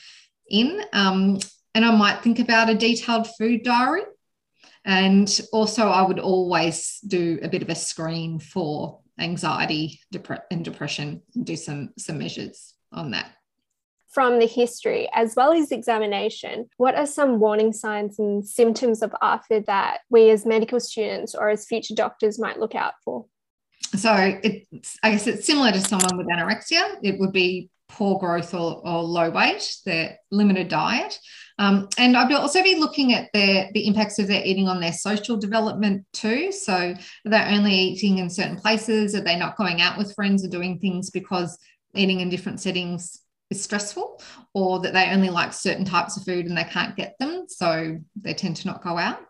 in. 0.48 0.80
Um, 0.92 1.38
and 1.74 1.84
I 1.84 1.94
might 1.94 2.22
think 2.22 2.38
about 2.38 2.70
a 2.70 2.74
detailed 2.74 3.28
food 3.36 3.62
diary. 3.64 4.02
And 4.84 5.40
also, 5.52 5.88
I 5.88 6.02
would 6.02 6.18
always 6.18 7.00
do 7.06 7.38
a 7.42 7.48
bit 7.48 7.62
of 7.62 7.68
a 7.68 7.74
screen 7.74 8.38
for 8.38 9.00
anxiety 9.18 10.00
and 10.50 10.64
depression 10.64 11.22
and 11.34 11.44
do 11.44 11.54
some 11.54 11.90
some 11.98 12.18
measures 12.18 12.74
on 12.90 13.10
that 13.10 13.30
from 14.10 14.38
the 14.38 14.46
history 14.46 15.08
as 15.14 15.34
well 15.36 15.52
as 15.52 15.70
examination, 15.70 16.68
what 16.76 16.94
are 16.94 17.06
some 17.06 17.38
warning 17.38 17.72
signs 17.72 18.18
and 18.18 18.46
symptoms 18.46 19.02
of 19.02 19.14
ARFID 19.22 19.66
that 19.66 19.98
we 20.10 20.30
as 20.30 20.44
medical 20.44 20.80
students 20.80 21.34
or 21.34 21.48
as 21.48 21.66
future 21.66 21.94
doctors 21.94 22.38
might 22.38 22.58
look 22.58 22.74
out 22.74 22.94
for? 23.04 23.26
So 23.96 24.12
it's, 24.42 24.98
I 25.02 25.12
guess 25.12 25.26
it's 25.26 25.46
similar 25.46 25.72
to 25.72 25.80
someone 25.80 26.16
with 26.16 26.26
anorexia. 26.26 26.96
It 27.02 27.18
would 27.18 27.32
be 27.32 27.70
poor 27.88 28.18
growth 28.18 28.54
or, 28.54 28.86
or 28.86 29.02
low 29.02 29.30
weight, 29.30 29.76
their 29.84 30.16
limited 30.30 30.68
diet. 30.68 31.18
Um, 31.58 31.88
and 31.98 32.16
I'd 32.16 32.32
also 32.32 32.62
be 32.62 32.76
looking 32.76 33.14
at 33.14 33.28
the, 33.34 33.66
the 33.74 33.86
impacts 33.86 34.18
of 34.18 34.28
their 34.28 34.44
eating 34.44 34.68
on 34.68 34.80
their 34.80 34.92
social 34.92 35.36
development 35.36 36.06
too. 36.12 36.52
So 36.52 36.74
are 36.74 36.96
they're 37.24 37.48
only 37.48 37.74
eating 37.74 38.18
in 38.18 38.30
certain 38.30 38.56
places, 38.56 39.14
are 39.14 39.22
they 39.22 39.36
not 39.36 39.56
going 39.56 39.80
out 39.80 39.98
with 39.98 40.14
friends 40.14 40.44
or 40.44 40.48
doing 40.48 40.78
things 40.78 41.10
because 41.10 41.58
eating 41.94 42.20
in 42.20 42.30
different 42.30 42.60
settings 42.60 43.20
is 43.50 43.62
stressful 43.62 44.22
or 44.54 44.80
that 44.80 44.92
they 44.92 45.10
only 45.10 45.30
like 45.30 45.52
certain 45.52 45.84
types 45.84 46.16
of 46.16 46.24
food 46.24 46.46
and 46.46 46.56
they 46.56 46.64
can't 46.64 46.96
get 46.96 47.16
them. 47.18 47.44
So 47.48 47.98
they 48.20 48.34
tend 48.34 48.56
to 48.56 48.66
not 48.66 48.82
go 48.82 48.96
out. 48.96 49.20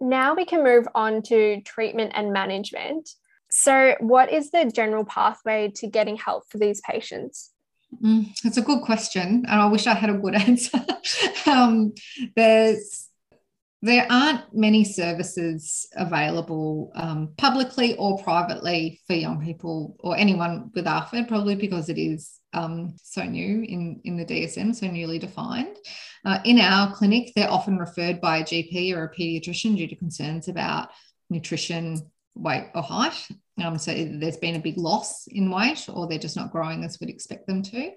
Now 0.00 0.34
we 0.34 0.44
can 0.44 0.64
move 0.64 0.88
on 0.94 1.22
to 1.22 1.60
treatment 1.62 2.12
and 2.14 2.32
management. 2.32 3.08
So, 3.50 3.94
what 4.00 4.32
is 4.32 4.50
the 4.50 4.64
general 4.64 5.04
pathway 5.04 5.70
to 5.76 5.86
getting 5.86 6.16
help 6.16 6.44
for 6.48 6.56
these 6.56 6.80
patients? 6.80 7.52
Mm, 8.02 8.34
that's 8.42 8.56
a 8.56 8.62
good 8.62 8.80
question, 8.80 9.44
and 9.46 9.60
I 9.60 9.66
wish 9.66 9.86
I 9.86 9.92
had 9.92 10.08
a 10.08 10.14
good 10.14 10.34
answer. 10.48 10.84
um, 11.46 11.92
there's 12.34 13.08
there 13.82 14.06
aren't 14.08 14.54
many 14.54 14.84
services 14.84 15.88
available 15.96 16.92
um, 16.94 17.34
publicly 17.36 17.96
or 17.96 18.22
privately 18.22 19.00
for 19.08 19.14
young 19.14 19.44
people 19.44 19.96
or 19.98 20.16
anyone 20.16 20.70
with 20.72 20.86
ARFID, 20.86 21.26
probably 21.26 21.56
because 21.56 21.88
it 21.88 21.98
is 21.98 22.38
um, 22.52 22.94
so 23.02 23.24
new 23.24 23.62
in, 23.62 24.00
in 24.04 24.16
the 24.16 24.24
DSM, 24.24 24.72
so 24.72 24.86
newly 24.86 25.18
defined. 25.18 25.76
Uh, 26.24 26.38
in 26.44 26.60
our 26.60 26.94
clinic, 26.94 27.32
they're 27.34 27.50
often 27.50 27.76
referred 27.76 28.20
by 28.20 28.38
a 28.38 28.44
GP 28.44 28.94
or 28.94 29.04
a 29.04 29.14
paediatrician 29.14 29.76
due 29.76 29.88
to 29.88 29.96
concerns 29.96 30.46
about 30.46 30.90
nutrition, 31.28 31.98
weight, 32.36 32.68
or 32.76 32.82
height. 32.82 33.26
Um, 33.60 33.78
so 33.78 33.92
there's 33.92 34.36
been 34.36 34.54
a 34.54 34.60
big 34.60 34.78
loss 34.78 35.26
in 35.26 35.50
weight, 35.50 35.88
or 35.92 36.06
they're 36.06 36.18
just 36.18 36.36
not 36.36 36.52
growing 36.52 36.84
as 36.84 37.00
we'd 37.00 37.10
expect 37.10 37.48
them 37.48 37.62
to. 37.64 37.90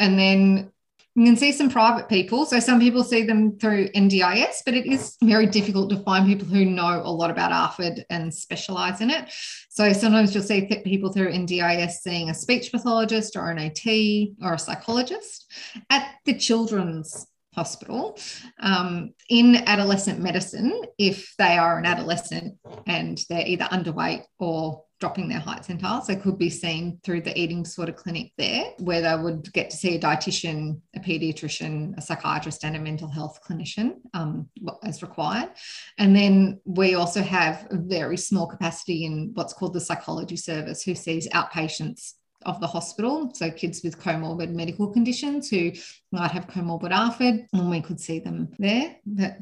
And 0.00 0.18
then 0.18 0.72
you 1.16 1.24
can 1.24 1.36
see 1.36 1.50
some 1.50 1.70
private 1.70 2.10
people. 2.10 2.44
So 2.44 2.60
some 2.60 2.78
people 2.78 3.02
see 3.02 3.22
them 3.22 3.58
through 3.58 3.88
NDIS, 3.88 4.60
but 4.66 4.74
it 4.74 4.84
is 4.84 5.16
very 5.22 5.46
difficult 5.46 5.88
to 5.90 5.98
find 6.00 6.26
people 6.26 6.46
who 6.46 6.66
know 6.66 7.00
a 7.02 7.10
lot 7.10 7.30
about 7.30 7.52
ARFID 7.52 8.04
and 8.10 8.32
specialize 8.32 9.00
in 9.00 9.08
it. 9.08 9.32
So 9.70 9.94
sometimes 9.94 10.34
you'll 10.34 10.44
see 10.44 10.68
people 10.84 11.10
through 11.10 11.32
NDIS 11.32 11.92
seeing 12.02 12.28
a 12.28 12.34
speech 12.34 12.70
pathologist 12.70 13.34
or 13.34 13.50
an 13.50 13.58
OT 13.58 14.34
or 14.42 14.54
a 14.54 14.58
psychologist. 14.58 15.50
At 15.88 16.16
the 16.26 16.34
children's 16.34 17.26
hospital 17.54 18.18
um, 18.60 19.14
in 19.30 19.56
adolescent 19.66 20.20
medicine, 20.20 20.82
if 20.98 21.34
they 21.38 21.56
are 21.56 21.78
an 21.78 21.86
adolescent 21.86 22.58
and 22.86 23.18
they're 23.30 23.46
either 23.46 23.64
underweight 23.64 24.24
or 24.38 24.84
dropping 24.98 25.28
their 25.28 25.38
height 25.38 25.64
centiles. 25.64 26.06
They 26.06 26.16
could 26.16 26.38
be 26.38 26.48
seen 26.48 26.98
through 27.04 27.22
the 27.22 27.38
eating 27.38 27.62
disorder 27.62 27.92
clinic 27.92 28.32
there, 28.38 28.72
where 28.78 29.02
they 29.02 29.22
would 29.22 29.52
get 29.52 29.70
to 29.70 29.76
see 29.76 29.94
a 29.96 30.00
dietitian, 30.00 30.80
a 30.94 31.00
pediatrician, 31.00 31.96
a 31.98 32.00
psychiatrist, 32.00 32.64
and 32.64 32.76
a 32.76 32.78
mental 32.78 33.08
health 33.08 33.38
clinician 33.46 33.96
um, 34.14 34.48
as 34.82 35.02
required. 35.02 35.50
And 35.98 36.16
then 36.16 36.60
we 36.64 36.94
also 36.94 37.22
have 37.22 37.66
a 37.70 37.76
very 37.76 38.16
small 38.16 38.46
capacity 38.46 39.04
in 39.04 39.32
what's 39.34 39.52
called 39.52 39.74
the 39.74 39.80
psychology 39.80 40.36
service, 40.36 40.82
who 40.82 40.94
sees 40.94 41.28
outpatients 41.28 42.14
of 42.46 42.60
the 42.60 42.66
hospital. 42.66 43.30
So 43.34 43.50
kids 43.50 43.82
with 43.82 44.00
comorbid 44.00 44.50
medical 44.54 44.88
conditions 44.90 45.50
who 45.50 45.72
might 46.12 46.30
have 46.30 46.46
comorbid 46.46 46.92
ARFID, 46.92 47.46
and 47.52 47.70
we 47.70 47.82
could 47.82 48.00
see 48.00 48.20
them 48.20 48.50
there. 48.58 48.96
But 49.04 49.38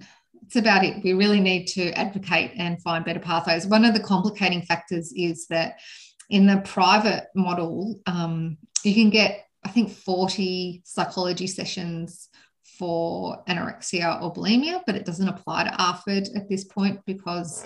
it's 0.47 0.57
about 0.57 0.85
it. 0.85 1.03
We 1.03 1.13
really 1.13 1.41
need 1.41 1.67
to 1.69 1.91
advocate 1.93 2.53
and 2.57 2.81
find 2.83 3.05
better 3.05 3.21
pathways. 3.21 3.67
One 3.67 3.85
of 3.85 3.95
the 3.95 4.03
complicating 4.03 4.63
factors 4.63 5.13
is 5.17 5.47
that 5.49 5.79
in 6.31 6.47
the 6.47 6.59
private 6.65 7.27
model, 7.35 8.01
um, 8.07 8.59
you 8.83 8.95
can 8.95 9.11
get, 9.11 9.47
I 9.65 9.71
think, 9.71 9.91
40 9.91 10.83
psychology 10.85 11.47
sessions 11.47 12.29
for 12.79 13.43
anorexia 13.49 14.21
or 14.21 14.33
bulimia, 14.33 14.83
but 14.87 14.97
it 14.97 15.05
doesn't 15.05 15.29
apply 15.29 15.65
to 15.65 15.71
ARFID 15.71 16.37
at 16.37 16.49
this 16.49 16.65
point 16.65 17.01
because 17.07 17.65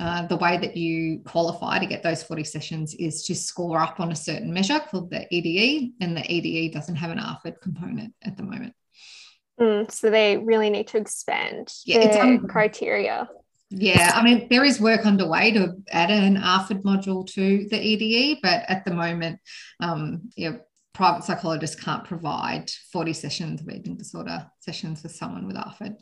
uh, 0.00 0.26
the 0.26 0.36
way 0.36 0.56
that 0.56 0.76
you 0.76 1.20
qualify 1.26 1.78
to 1.78 1.86
get 1.86 2.02
those 2.02 2.22
40 2.22 2.44
sessions 2.44 2.94
is 2.94 3.24
to 3.24 3.34
score 3.34 3.78
up 3.78 4.00
on 4.00 4.10
a 4.10 4.16
certain 4.16 4.52
measure 4.52 4.80
called 4.80 5.10
the 5.10 5.26
EDE, 5.34 5.92
and 6.00 6.16
the 6.16 6.32
EDE 6.32 6.72
doesn't 6.72 6.96
have 6.96 7.10
an 7.10 7.18
ARFID 7.18 7.60
component 7.60 8.14
at 8.22 8.36
the 8.36 8.42
moment. 8.42 8.74
Mm, 9.62 9.90
so 9.92 10.10
they 10.10 10.38
really 10.38 10.70
need 10.70 10.88
to 10.88 10.98
expand 10.98 11.72
yeah, 11.84 12.00
it's 12.00 12.16
un- 12.16 12.48
criteria. 12.48 13.28
Yeah, 13.70 14.10
I 14.14 14.22
mean, 14.22 14.48
there 14.50 14.64
is 14.64 14.80
work 14.80 15.06
underway 15.06 15.52
to 15.52 15.74
add 15.90 16.10
an 16.10 16.36
ARFID 16.36 16.82
module 16.82 17.26
to 17.28 17.68
the 17.70 17.80
EDE, 17.80 18.40
but 18.42 18.64
at 18.68 18.84
the 18.84 18.92
moment, 18.92 19.38
um, 19.80 20.30
yeah, 20.36 20.56
private 20.92 21.24
psychologists 21.24 21.80
can't 21.80 22.04
provide 22.04 22.70
40 22.92 23.12
sessions 23.12 23.60
of 23.60 23.68
eating 23.68 23.96
disorder 23.96 24.50
sessions 24.58 25.00
for 25.00 25.08
someone 25.08 25.46
with 25.46 25.56
ARFID. 25.56 25.94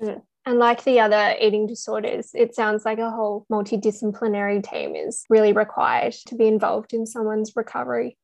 Mm. 0.00 0.22
And 0.46 0.58
like 0.60 0.84
the 0.84 1.00
other 1.00 1.34
eating 1.40 1.66
disorders, 1.66 2.30
it 2.32 2.54
sounds 2.54 2.84
like 2.84 3.00
a 3.00 3.10
whole 3.10 3.46
multidisciplinary 3.50 4.62
team 4.62 4.94
is 4.94 5.24
really 5.28 5.52
required 5.52 6.12
to 6.26 6.36
be 6.36 6.46
involved 6.46 6.94
in 6.94 7.04
someone's 7.04 7.56
recovery. 7.56 8.16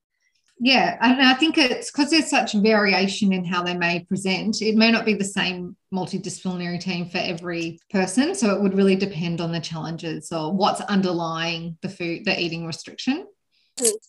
Yeah, 0.58 0.96
and 1.00 1.20
I 1.20 1.34
think 1.34 1.58
it's 1.58 1.90
because 1.90 2.10
there's 2.10 2.30
such 2.30 2.52
variation 2.52 3.32
in 3.32 3.44
how 3.44 3.64
they 3.64 3.76
may 3.76 4.04
present. 4.04 4.62
It 4.62 4.76
may 4.76 4.92
not 4.92 5.04
be 5.04 5.14
the 5.14 5.24
same 5.24 5.76
multidisciplinary 5.92 6.80
team 6.80 7.08
for 7.08 7.18
every 7.18 7.80
person, 7.90 8.34
so 8.34 8.54
it 8.54 8.62
would 8.62 8.74
really 8.74 8.94
depend 8.94 9.40
on 9.40 9.50
the 9.50 9.60
challenges 9.60 10.30
or 10.30 10.52
what's 10.52 10.80
underlying 10.82 11.76
the 11.82 11.88
food, 11.88 12.24
the 12.24 12.40
eating 12.40 12.64
restriction. 12.64 13.26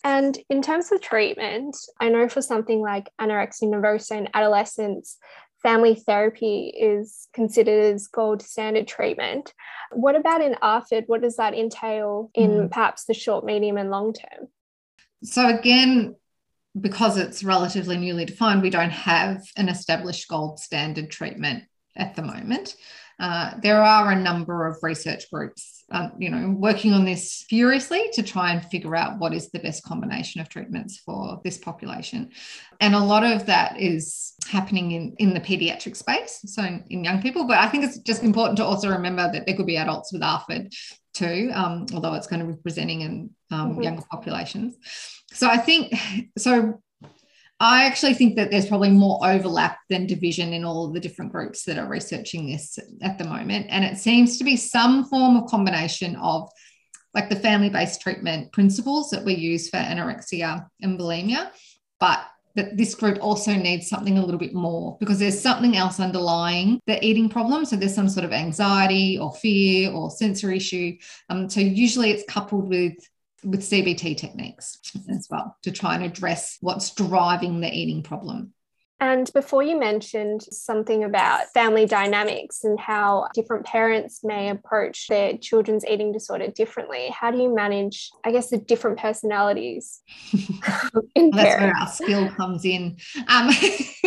And 0.03 0.37
in 0.49 0.61
terms 0.61 0.91
of 0.91 1.01
treatment, 1.01 1.75
I 1.99 2.09
know 2.09 2.27
for 2.27 2.41
something 2.41 2.81
like 2.81 3.09
anorexia 3.19 3.63
nervosa 3.63 4.17
in 4.17 4.29
adolescents, 4.33 5.17
family 5.63 5.95
therapy 5.95 6.73
is 6.77 7.29
considered 7.33 7.95
as 7.95 8.07
gold 8.07 8.41
standard 8.41 8.87
treatment. 8.87 9.53
What 9.91 10.15
about 10.15 10.41
in 10.41 10.55
ARFID? 10.61 11.05
What 11.07 11.21
does 11.21 11.37
that 11.37 11.53
entail 11.53 12.29
in 12.35 12.51
mm. 12.51 12.71
perhaps 12.71 13.05
the 13.05 13.13
short, 13.13 13.45
medium, 13.45 13.77
and 13.77 13.89
long 13.89 14.13
term? 14.13 14.49
So, 15.23 15.47
again, 15.47 16.15
because 16.79 17.17
it's 17.17 17.43
relatively 17.43 17.97
newly 17.97 18.25
defined, 18.25 18.61
we 18.61 18.69
don't 18.69 18.89
have 18.89 19.43
an 19.57 19.69
established 19.69 20.27
gold 20.27 20.59
standard 20.59 21.09
treatment 21.11 21.63
at 21.95 22.15
the 22.15 22.21
moment. 22.21 22.75
Uh, 23.19 23.53
there 23.61 23.81
are 23.81 24.11
a 24.11 24.19
number 24.19 24.65
of 24.65 24.77
research 24.81 25.29
groups, 25.31 25.83
um, 25.91 26.13
you 26.17 26.29
know, 26.29 26.49
working 26.49 26.93
on 26.93 27.05
this 27.05 27.45
furiously 27.47 28.09
to 28.11 28.23
try 28.23 28.51
and 28.51 28.65
figure 28.65 28.95
out 28.95 29.19
what 29.19 29.33
is 29.33 29.51
the 29.51 29.59
best 29.59 29.83
combination 29.83 30.41
of 30.41 30.49
treatments 30.49 30.97
for 30.97 31.39
this 31.43 31.57
population. 31.57 32.31
And 32.81 32.95
a 32.95 32.99
lot 32.99 33.23
of 33.23 33.45
that 33.45 33.79
is 33.79 34.33
happening 34.47 34.91
in, 34.91 35.15
in 35.19 35.33
the 35.33 35.39
pediatric 35.39 35.95
space, 35.95 36.41
so 36.45 36.63
in, 36.63 36.83
in 36.89 37.03
young 37.03 37.21
people. 37.21 37.45
But 37.45 37.59
I 37.59 37.69
think 37.69 37.83
it's 37.83 37.99
just 37.99 38.23
important 38.23 38.57
to 38.57 38.65
also 38.65 38.89
remember 38.89 39.31
that 39.31 39.45
there 39.45 39.55
could 39.55 39.67
be 39.67 39.77
adults 39.77 40.11
with 40.11 40.23
ARFID 40.23 40.73
too, 41.13 41.51
um, 41.53 41.85
although 41.93 42.15
it's 42.15 42.27
going 42.27 42.39
to 42.45 42.51
be 42.51 42.61
presenting 42.61 43.01
in 43.01 43.29
um, 43.53 43.71
mm-hmm. 43.71 43.81
younger 43.81 44.03
populations. 44.09 44.75
So 45.31 45.47
I 45.47 45.57
think 45.57 45.93
so. 46.37 46.81
I 47.59 47.85
actually 47.85 48.15
think 48.15 48.35
that 48.35 48.51
there's 48.51 48.65
probably 48.65 48.89
more 48.89 49.19
overlap 49.23 49.77
than 49.89 50.05
division 50.05 50.51
in 50.51 50.65
all 50.65 50.85
of 50.85 50.93
the 50.93 50.99
different 50.99 51.31
groups 51.31 51.63
that 51.63 51.77
are 51.77 51.87
researching 51.87 52.47
this 52.47 52.77
at 53.01 53.17
the 53.17 53.23
moment. 53.23 53.67
And 53.69 53.85
it 53.85 53.97
seems 53.97 54.37
to 54.37 54.43
be 54.43 54.57
some 54.57 55.05
form 55.05 55.37
of 55.37 55.49
combination 55.49 56.15
of 56.17 56.49
like 57.13 57.29
the 57.29 57.35
family 57.35 57.69
based 57.69 58.01
treatment 58.01 58.51
principles 58.51 59.11
that 59.11 59.23
we 59.23 59.35
use 59.35 59.69
for 59.69 59.77
anorexia 59.77 60.65
and 60.81 60.99
bulimia, 60.99 61.51
but 61.99 62.25
that 62.55 62.77
this 62.77 62.95
group 62.95 63.17
also 63.21 63.53
needs 63.53 63.87
something 63.87 64.17
a 64.17 64.23
little 64.23 64.39
bit 64.39 64.53
more 64.53 64.97
because 64.99 65.19
there's 65.19 65.39
something 65.39 65.75
else 65.75 65.99
underlying 65.99 66.79
the 66.85 67.03
eating 67.03 67.29
problem. 67.29 67.65
So 67.65 67.75
there's 67.75 67.95
some 67.95 68.09
sort 68.09 68.25
of 68.25 68.31
anxiety 68.31 69.17
or 69.17 69.33
fear 69.33 69.91
or 69.91 70.11
sensory 70.11 70.57
issue. 70.57 70.97
Um, 71.29 71.49
so 71.49 71.61
usually 71.61 72.11
it's 72.11 72.31
coupled 72.31 72.69
with 72.69 72.93
with 73.43 73.61
CBT 73.61 74.17
techniques 74.17 74.79
as 75.09 75.27
well 75.29 75.55
to 75.63 75.71
try 75.71 75.95
and 75.95 76.03
address 76.03 76.57
what's 76.61 76.93
driving 76.93 77.61
the 77.61 77.71
eating 77.71 78.03
problem. 78.03 78.53
And 79.03 79.29
before 79.33 79.63
you 79.63 79.77
mentioned 79.77 80.43
something 80.43 81.03
about 81.03 81.51
family 81.53 81.85
dynamics 81.85 82.63
and 82.63 82.79
how 82.79 83.27
different 83.33 83.65
parents 83.65 84.23
may 84.23 84.47
approach 84.47 85.07
their 85.09 85.37
children's 85.37 85.85
eating 85.85 86.13
disorder 86.13 86.47
differently, 86.47 87.09
how 87.09 87.29
do 87.29 87.37
you 87.37 87.53
manage, 87.53 88.11
I 88.23 88.31
guess, 88.31 88.49
the 88.49 88.59
different 88.59 88.97
personalities? 88.97 90.01
well, 90.93 91.31
that's 91.33 91.59
where 91.59 91.73
our 91.77 91.87
skill 91.87 92.29
comes 92.29 92.63
in, 92.63 92.95
um, 93.27 93.49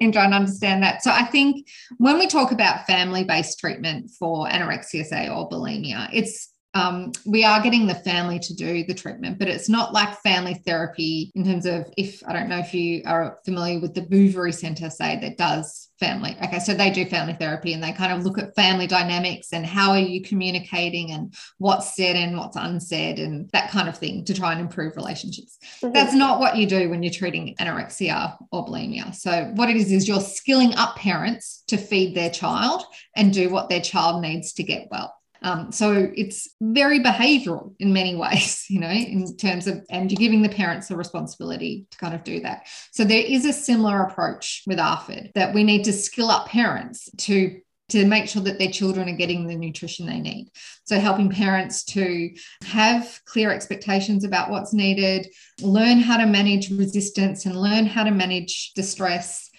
in 0.00 0.12
trying 0.12 0.30
to 0.30 0.36
understand 0.36 0.82
that. 0.82 1.02
So 1.02 1.10
I 1.10 1.24
think 1.24 1.68
when 1.98 2.18
we 2.18 2.26
talk 2.26 2.50
about 2.50 2.86
family 2.86 3.24
based 3.24 3.58
treatment 3.58 4.12
for 4.18 4.46
anorexia, 4.46 5.04
say, 5.04 5.28
or 5.28 5.46
bulimia, 5.50 6.08
it's 6.10 6.54
um, 6.78 7.12
we 7.26 7.44
are 7.44 7.60
getting 7.60 7.86
the 7.86 7.94
family 7.94 8.38
to 8.38 8.54
do 8.54 8.84
the 8.84 8.94
treatment, 8.94 9.38
but 9.38 9.48
it's 9.48 9.68
not 9.68 9.92
like 9.92 10.20
family 10.20 10.54
therapy 10.54 11.30
in 11.34 11.44
terms 11.44 11.66
of 11.66 11.86
if 11.96 12.22
I 12.26 12.32
don't 12.32 12.48
know 12.48 12.58
if 12.58 12.72
you 12.72 13.02
are 13.04 13.38
familiar 13.44 13.80
with 13.80 13.94
the 13.94 14.02
Bouverie 14.02 14.52
Centre, 14.52 14.90
say 14.90 15.18
that 15.20 15.36
does 15.36 15.88
family. 15.98 16.36
Okay, 16.44 16.60
so 16.60 16.74
they 16.74 16.90
do 16.90 17.04
family 17.04 17.32
therapy 17.32 17.72
and 17.72 17.82
they 17.82 17.92
kind 17.92 18.12
of 18.12 18.24
look 18.24 18.38
at 18.38 18.54
family 18.54 18.86
dynamics 18.86 19.52
and 19.52 19.66
how 19.66 19.90
are 19.90 19.98
you 19.98 20.22
communicating 20.22 21.10
and 21.10 21.34
what's 21.58 21.96
said 21.96 22.14
and 22.14 22.36
what's 22.36 22.56
unsaid 22.56 23.18
and 23.18 23.50
that 23.50 23.70
kind 23.70 23.88
of 23.88 23.98
thing 23.98 24.24
to 24.24 24.34
try 24.34 24.52
and 24.52 24.60
improve 24.60 24.94
relationships. 24.96 25.58
Mm-hmm. 25.82 25.92
That's 25.92 26.14
not 26.14 26.38
what 26.38 26.56
you 26.56 26.66
do 26.66 26.88
when 26.88 27.02
you're 27.02 27.12
treating 27.12 27.56
anorexia 27.56 28.36
or 28.52 28.64
bulimia. 28.64 29.12
So 29.14 29.50
what 29.54 29.68
it 29.68 29.76
is 29.76 29.90
is 29.90 30.06
you're 30.06 30.20
skilling 30.20 30.74
up 30.76 30.94
parents 30.94 31.64
to 31.66 31.76
feed 31.76 32.14
their 32.14 32.30
child 32.30 32.84
and 33.16 33.32
do 33.32 33.50
what 33.50 33.68
their 33.68 33.80
child 33.80 34.22
needs 34.22 34.52
to 34.54 34.62
get 34.62 34.86
well. 34.92 35.17
Um, 35.42 35.72
so 35.72 36.10
it's 36.14 36.48
very 36.60 37.00
behavioral 37.00 37.74
in 37.78 37.92
many 37.92 38.16
ways, 38.16 38.64
you 38.68 38.80
know, 38.80 38.88
in 38.88 39.36
terms 39.36 39.66
of, 39.66 39.84
and 39.90 40.10
you're 40.10 40.18
giving 40.18 40.42
the 40.42 40.48
parents 40.48 40.88
the 40.88 40.96
responsibility 40.96 41.86
to 41.90 41.98
kind 41.98 42.14
of 42.14 42.24
do 42.24 42.40
that. 42.40 42.66
So 42.92 43.04
there 43.04 43.24
is 43.24 43.44
a 43.44 43.52
similar 43.52 44.02
approach 44.02 44.62
with 44.66 44.78
ARFID 44.78 45.32
that 45.34 45.54
we 45.54 45.64
need 45.64 45.84
to 45.84 45.92
skill 45.92 46.30
up 46.30 46.48
parents 46.48 47.08
to 47.18 47.60
to 47.88 48.04
make 48.04 48.28
sure 48.28 48.42
that 48.42 48.58
their 48.58 48.70
children 48.70 49.08
are 49.08 49.16
getting 49.16 49.46
the 49.46 49.56
nutrition 49.56 50.06
they 50.06 50.20
need. 50.20 50.50
So, 50.84 51.00
helping 51.00 51.30
parents 51.30 51.84
to 51.84 52.30
have 52.64 53.20
clear 53.24 53.50
expectations 53.50 54.24
about 54.24 54.50
what's 54.50 54.74
needed, 54.74 55.28
learn 55.60 55.98
how 55.98 56.18
to 56.18 56.26
manage 56.26 56.70
resistance, 56.70 57.46
and 57.46 57.56
learn 57.56 57.86
how 57.86 58.04
to 58.04 58.10
manage 58.10 58.72
distress. 58.74 59.50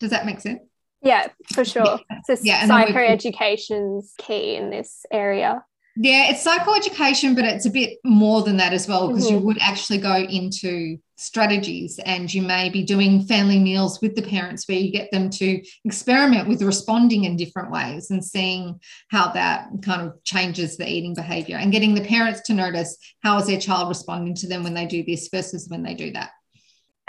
Does 0.00 0.10
that 0.10 0.26
make 0.26 0.40
sense? 0.40 0.69
Yeah, 1.02 1.28
for 1.54 1.64
sure. 1.64 2.00
So 2.24 2.36
yeah, 2.42 2.66
psychoeducation's 2.66 4.14
key 4.18 4.56
in 4.56 4.70
this 4.70 5.06
area. 5.10 5.64
Yeah, 5.96 6.30
it's 6.30 6.46
psychoeducation, 6.46 7.34
but 7.34 7.44
it's 7.44 7.66
a 7.66 7.70
bit 7.70 7.98
more 8.04 8.42
than 8.42 8.56
that 8.58 8.72
as 8.72 8.86
well, 8.86 9.08
because 9.08 9.26
mm-hmm. 9.26 9.38
you 9.38 9.40
would 9.42 9.58
actually 9.60 9.98
go 9.98 10.14
into 10.14 10.98
strategies 11.16 11.98
and 12.06 12.32
you 12.32 12.40
may 12.40 12.70
be 12.70 12.82
doing 12.82 13.24
family 13.24 13.58
meals 13.58 14.00
with 14.00 14.14
the 14.14 14.22
parents 14.22 14.66
where 14.66 14.78
you 14.78 14.90
get 14.90 15.10
them 15.10 15.28
to 15.28 15.62
experiment 15.84 16.48
with 16.48 16.62
responding 16.62 17.24
in 17.24 17.36
different 17.36 17.70
ways 17.70 18.10
and 18.10 18.24
seeing 18.24 18.80
how 19.08 19.30
that 19.32 19.68
kind 19.82 20.00
of 20.00 20.14
changes 20.24 20.78
the 20.78 20.88
eating 20.88 21.14
behavior 21.14 21.58
and 21.58 21.72
getting 21.72 21.94
the 21.94 22.04
parents 22.04 22.40
to 22.40 22.54
notice 22.54 22.96
how 23.22 23.36
is 23.36 23.46
their 23.46 23.60
child 23.60 23.88
responding 23.88 24.34
to 24.34 24.48
them 24.48 24.62
when 24.62 24.72
they 24.72 24.86
do 24.86 25.04
this 25.04 25.28
versus 25.28 25.68
when 25.68 25.82
they 25.82 25.92
do 25.92 26.10
that. 26.12 26.30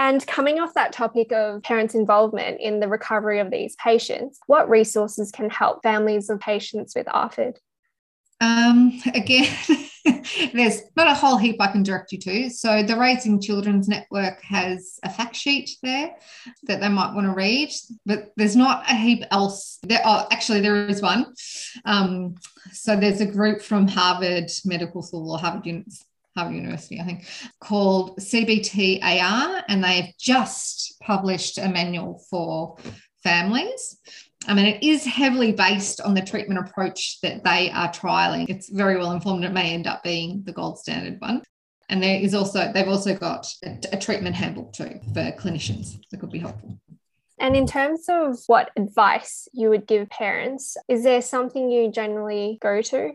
And 0.02 0.26
coming 0.26 0.60
off 0.60 0.74
that 0.74 0.94
topic 0.94 1.32
of 1.32 1.62
parents' 1.62 1.94
involvement 1.94 2.60
in 2.60 2.80
the 2.80 2.88
recovery 2.88 3.38
of 3.38 3.52
these 3.52 3.76
patients, 3.76 4.40
what 4.48 4.68
resources 4.68 5.32
can 5.32 5.48
help 5.52 5.84
families 5.84 6.28
of 6.28 6.40
patients 6.40 6.96
with 6.96 7.06
ARFID? 7.06 7.58
Um, 8.42 9.00
again, 9.14 9.56
there's 10.54 10.82
not 10.96 11.06
a 11.06 11.14
whole 11.14 11.38
heap 11.38 11.58
I 11.60 11.72
can 11.72 11.84
direct 11.84 12.12
you 12.14 12.18
to. 12.18 12.50
So, 12.50 12.82
the 12.82 12.98
Raising 12.98 13.40
Children's 13.40 13.88
Network 13.88 14.42
has 14.42 14.98
a 15.04 15.10
fact 15.12 15.36
sheet 15.36 15.70
there 15.84 16.16
that 16.64 16.82
they 16.82 16.90
might 16.90 17.14
want 17.14 17.28
to 17.28 17.34
read, 17.36 17.70
but 18.04 18.32
there's 18.38 18.56
not 18.56 18.84
a 18.90 18.96
heap 18.96 19.24
else. 19.30 19.78
There, 19.84 20.02
oh, 20.04 20.26
actually, 20.32 20.62
there 20.62 20.88
is 20.88 21.04
one. 21.04 21.32
Um, 21.86 22.38
so, 22.72 22.96
there's 22.96 23.22
a 23.22 23.28
group 23.28 23.62
from 23.62 23.88
Harvard 23.88 24.50
Medical 24.66 25.04
School 25.04 25.32
or 25.32 25.38
Harvard 25.38 25.62
Harvard 26.36 26.56
University, 26.56 27.00
I 27.00 27.04
think, 27.04 27.26
called 27.60 28.18
CBT-AR, 28.18 29.64
and 29.68 29.84
they've 29.84 30.14
just 30.20 31.00
published 31.02 31.58
a 31.58 31.68
manual 31.68 32.24
for 32.30 32.78
families. 33.24 33.98
I 34.48 34.54
mean, 34.54 34.66
it 34.66 34.84
is 34.84 35.06
heavily 35.06 35.52
based 35.52 36.02
on 36.02 36.14
the 36.14 36.22
treatment 36.22 36.68
approach 36.68 37.20
that 37.22 37.44
they 37.44 37.70
are 37.72 37.92
trialing. 37.92 38.50
It's 38.50 38.70
very 38.70 38.98
well 38.98 39.12
informed. 39.12 39.44
It 39.44 39.52
may 39.52 39.74
end 39.74 39.88
up 39.88 40.04
being 40.04 40.44
the 40.46 40.54
gold 40.54 40.80
standard 40.80 41.20
one. 41.22 41.44
And 41.90 42.02
there 42.02 42.20
is 42.20 42.34
also, 42.34 42.72
they've 42.74 42.88
also 42.88 43.16
got 43.16 43.46
a, 43.64 43.78
a 43.92 44.00
treatment 44.00 44.36
handbook 44.36 44.74
too 44.74 45.00
for 45.14 45.32
clinicians 45.34 46.00
that 46.10 46.20
could 46.20 46.32
be 46.32 46.40
helpful. 46.40 46.80
And 47.38 47.56
in 47.56 47.68
terms 47.68 48.06
of 48.08 48.38
what 48.48 48.70
advice 48.78 49.48
you 49.52 49.70
would 49.70 49.88
give 49.88 50.10
parents, 50.10 50.78
is 50.88 51.04
there 51.04 51.22
something 51.22 51.70
you 51.70 51.92
generally 51.92 52.60
go 52.62 52.82
to? 52.84 53.14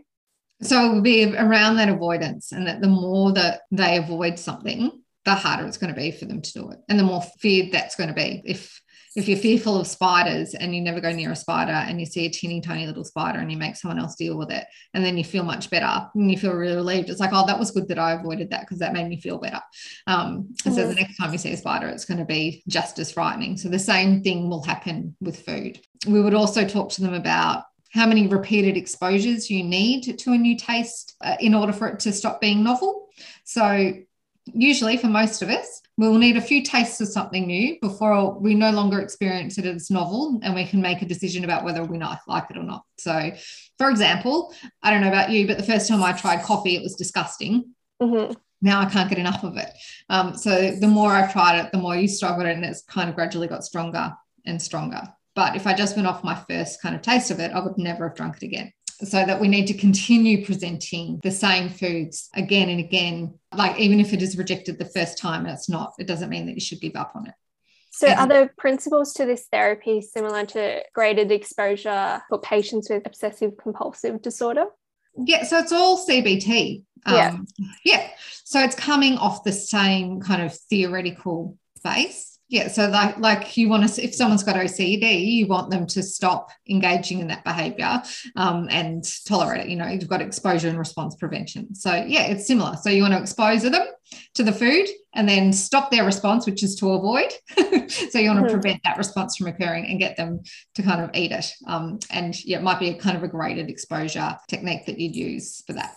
So 0.63 0.87
it 0.87 0.95
will 0.95 1.03
be 1.03 1.35
around 1.35 1.77
that 1.77 1.89
avoidance, 1.89 2.53
and 2.53 2.67
that 2.67 2.81
the 2.81 2.89
more 2.89 3.33
that 3.33 3.63
they 3.71 3.99
avoid 3.99 4.39
something, 4.39 4.91
the 5.25 5.35
harder 5.35 5.67
it's 5.67 5.79
going 5.79 5.93
to 5.93 6.01
be 6.01 6.11
for 6.11 6.25
them 6.25 6.41
to 6.41 6.53
do 6.53 6.71
it, 6.71 6.79
and 6.89 6.99
the 6.99 7.05
more 7.05 7.23
feared 7.41 7.73
that's 7.73 7.97
going 7.97 8.09
to 8.09 8.15
be. 8.15 8.43
If 8.45 8.81
if 9.17 9.27
you're 9.27 9.39
fearful 9.39 9.81
of 9.81 9.87
spiders 9.87 10.55
and 10.55 10.75
you 10.77 10.83
never 10.83 11.01
go 11.01 11.11
near 11.11 11.33
a 11.33 11.37
spider 11.37 11.73
and 11.73 11.99
you 11.99 12.05
see 12.05 12.27
a 12.27 12.31
teeny 12.31 12.61
tiny 12.61 12.87
little 12.87 13.03
spider 13.03 13.39
and 13.39 13.51
you 13.51 13.57
make 13.57 13.75
someone 13.75 13.99
else 13.99 14.15
deal 14.15 14.37
with 14.37 14.51
it 14.51 14.67
and 14.93 15.03
then 15.03 15.17
you 15.17 15.25
feel 15.25 15.43
much 15.43 15.71
better 15.71 16.07
and 16.15 16.31
you 16.31 16.37
feel 16.37 16.53
really 16.53 16.77
relieved 16.77 17.09
it's 17.09 17.19
like 17.19 17.31
oh 17.33 17.47
that 17.47 17.59
was 17.59 17.71
good 17.71 17.89
that 17.89 17.99
i 17.99 18.13
avoided 18.13 18.51
that 18.51 18.61
because 18.61 18.79
that 18.79 18.93
made 18.93 19.09
me 19.09 19.19
feel 19.19 19.39
better. 19.39 19.61
Um, 20.07 20.55
and 20.67 20.75
so 20.75 20.87
the 20.87 20.95
next 20.95 21.17
time 21.17 21.33
you 21.33 21.39
see 21.39 21.53
a 21.53 21.57
spider 21.57 21.89
it's 21.89 22.05
going 22.05 22.19
to 22.19 22.27
be 22.27 22.63
just 22.69 22.99
as 22.99 23.11
frightening. 23.11 23.57
So 23.57 23.69
the 23.69 23.79
same 23.79 24.23
thing 24.23 24.51
will 24.51 24.63
happen 24.63 25.17
with 25.21 25.41
food. 25.45 25.81
We 26.07 26.21
would 26.21 26.35
also 26.35 26.67
talk 26.69 26.91
to 26.91 27.01
them 27.01 27.15
about 27.15 27.65
how 27.97 28.07
many 28.07 28.29
repeated 28.29 28.77
exposures 28.77 29.51
you 29.51 29.65
need 29.65 30.19
to 30.19 30.33
a 30.33 30.39
new 30.39 30.57
taste 30.57 31.17
uh, 31.23 31.37
in 31.41 31.55
order 31.55 31.73
for 31.73 31.89
it 31.89 31.99
to 32.01 32.13
stop 32.13 32.41
being 32.41 32.63
novel. 32.63 33.09
So, 33.45 33.95
usually 34.53 34.97
for 34.97 35.09
most 35.09 35.43
of 35.43 35.49
us, 35.49 35.83
we'll 35.97 36.19
need 36.19 36.37
a 36.37 36.41
few 36.41 36.63
tastes 36.63 37.01
of 37.01 37.09
something 37.09 37.47
new 37.47 37.79
before 37.81 38.39
we 38.39 38.55
no 38.55 38.71
longer 38.71 39.01
experience 39.01 39.59
it 39.59 39.65
as 39.65 39.91
novel 39.91 40.39
and 40.43 40.55
we 40.55 40.65
can 40.65 40.81
make 40.81 41.03
a 41.03 41.07
decision 41.07 41.43
about 41.43 41.65
whether 41.65 41.83
we 41.83 41.99
not 41.99 42.21
like 42.29 42.45
it 42.51 42.57
or 42.57 42.63
not. 42.63 42.85
So, 42.99 43.33
for 43.79 43.91
example, 43.91 44.55
I 44.83 44.91
don't 44.91 45.01
know 45.01 45.09
about 45.09 45.31
you, 45.31 45.47
but 45.47 45.57
the 45.57 45.65
first 45.65 45.89
time 45.89 46.03
I 46.03 46.13
tried 46.13 46.45
coffee, 46.45 46.77
it 46.77 46.83
was 46.83 46.95
disgusting. 46.95 47.75
Mm-hmm. 48.01 48.35
Now 48.63 48.81
I 48.81 48.87
can't 48.87 49.09
get 49.09 49.19
enough 49.19 49.43
of 49.43 49.57
it. 49.57 49.71
Um, 50.09 50.37
so 50.37 50.71
the 50.71 50.87
more 50.87 51.11
I've 51.11 51.33
tried 51.33 51.59
it, 51.59 51.73
the 51.73 51.79
more 51.79 51.97
you 51.97 52.09
struggle 52.09 52.47
it, 52.47 52.53
and 52.53 52.65
it's 52.65 52.83
kind 52.83 53.09
of 53.09 53.15
gradually 53.15 53.49
got 53.49 53.65
stronger 53.65 54.13
and 54.45 54.61
stronger. 54.61 55.03
But 55.37 55.55
if 55.55 55.67
I 55.67 55.75
just 55.75 55.95
went 55.95 56.09
off 56.09 56.25
my 56.25 56.35
first 56.35 56.81
kind 56.81 56.97
of 56.97 57.03
taste 57.03 57.31
of 57.31 57.39
it, 57.39 57.53
I 57.53 57.61
would 57.61 57.77
never 57.79 58.09
have 58.09 58.17
drunk 58.17 58.39
it 58.39 58.47
again. 58.47 58.73
So 59.05 59.25
that 59.25 59.39
we 59.39 59.47
need 59.47 59.67
to 59.67 59.75
continue 59.75 60.47
presenting 60.47 61.21
the 61.23 61.31
same 61.31 61.69
foods 61.69 62.31
again 62.35 62.71
and 62.71 62.81
again. 62.81 63.39
Like 63.55 63.79
even 63.79 64.01
if 64.01 64.15
it 64.15 64.23
is 64.23 64.39
rejected 64.39 64.79
the 64.79 64.87
first 64.87 65.19
time, 65.19 65.45
and 65.45 65.55
it's 65.55 65.69
not, 65.69 65.93
it 65.99 66.07
doesn't 66.07 66.31
mean 66.31 66.47
that 66.47 66.55
you 66.55 66.61
should 66.61 66.81
give 66.81 66.97
up 66.97 67.13
on 67.15 67.27
it. 67.27 67.35
So, 67.93 68.09
are 68.09 68.27
the 68.27 68.51
principles 68.59 69.15
to 69.15 69.25
this 69.25 69.47
therapy 69.51 70.03
similar 70.03 70.45
to 70.47 70.83
graded 70.95 71.33
exposure 71.33 72.23
for 72.29 72.39
patients 72.39 72.91
with 72.91 73.07
obsessive 73.07 73.57
compulsive 73.57 74.21
disorder? 74.21 74.67
Yeah, 75.17 75.45
so 75.45 75.59
it's 75.59 75.73
all 75.73 76.07
CBT. 76.07 76.83
Um, 77.07 77.15
yeah. 77.15 77.37
Yeah. 77.87 78.09
So, 78.45 78.61
it's 78.61 78.75
coming 78.75 79.17
off 79.17 79.45
the 79.45 79.53
same 79.53 80.21
kind 80.21 80.43
of 80.43 80.55
theoretical 80.55 81.57
base. 81.83 82.36
Yeah, 82.49 82.69
so 82.69 82.89
like 82.89 83.19
like 83.19 83.57
you 83.57 83.69
want 83.69 83.89
to 83.89 84.05
if 84.05 84.15
someone's 84.15 84.45
got 84.45 84.55
OCD, 84.55 85.27
you 85.27 85.49
want 85.49 85.71
them 85.71 85.85
to 85.89 86.03
stop 86.03 86.51
engaging 86.69 87.19
in 87.19 87.27
that 87.27 87.43
behavior 87.43 88.01
um, 88.37 88.69
and 88.71 89.05
tolerate 89.27 89.63
it. 89.63 89.69
You 89.69 89.77
know, 89.77 89.89
you've 89.89 90.09
got 90.09 90.23
exposure 90.23 90.69
and 90.69 90.79
response 90.79 91.17
prevention. 91.17 91.75
So 91.75 91.93
yeah, 91.93 92.27
it's 92.27 92.47
similar. 92.47 92.77
So 92.77 92.89
you 92.89 93.03
want 93.03 93.15
to 93.15 93.21
expose 93.21 93.63
them 93.63 93.75
to 94.35 94.45
the 94.45 94.53
food 94.53 94.87
and 95.15 95.29
then 95.29 95.53
stop 95.53 95.91
their 95.91 96.05
response, 96.05 96.47
which 96.47 96.63
is 96.63 96.77
to 96.77 96.93
avoid. 96.93 97.33
so 97.57 98.19
you 98.19 98.29
want 98.29 98.39
to 98.39 98.45
mm-hmm. 98.45 98.51
prevent 98.53 98.81
that 98.85 98.97
response 98.97 99.37
from 99.37 99.49
occurring 99.49 99.87
and 99.87 99.99
get 99.99 100.17
them 100.17 100.41
to 100.77 100.83
kind 100.83 101.01
of 101.01 101.11
eat 101.15 101.33
it. 101.33 101.51
Um, 101.67 101.99
and 102.11 102.39
yeah, 102.45 102.59
it 102.59 102.63
might 102.63 102.79
be 102.79 102.91
a 102.91 102.95
kind 102.95 103.17
of 103.17 103.25
a 103.25 103.29
graded 103.29 103.71
exposure 103.71 104.37
technique 104.47 104.87
that 104.87 105.01
you'd 105.01 105.17
use 105.17 105.65
for 105.67 105.73
that. 105.73 105.97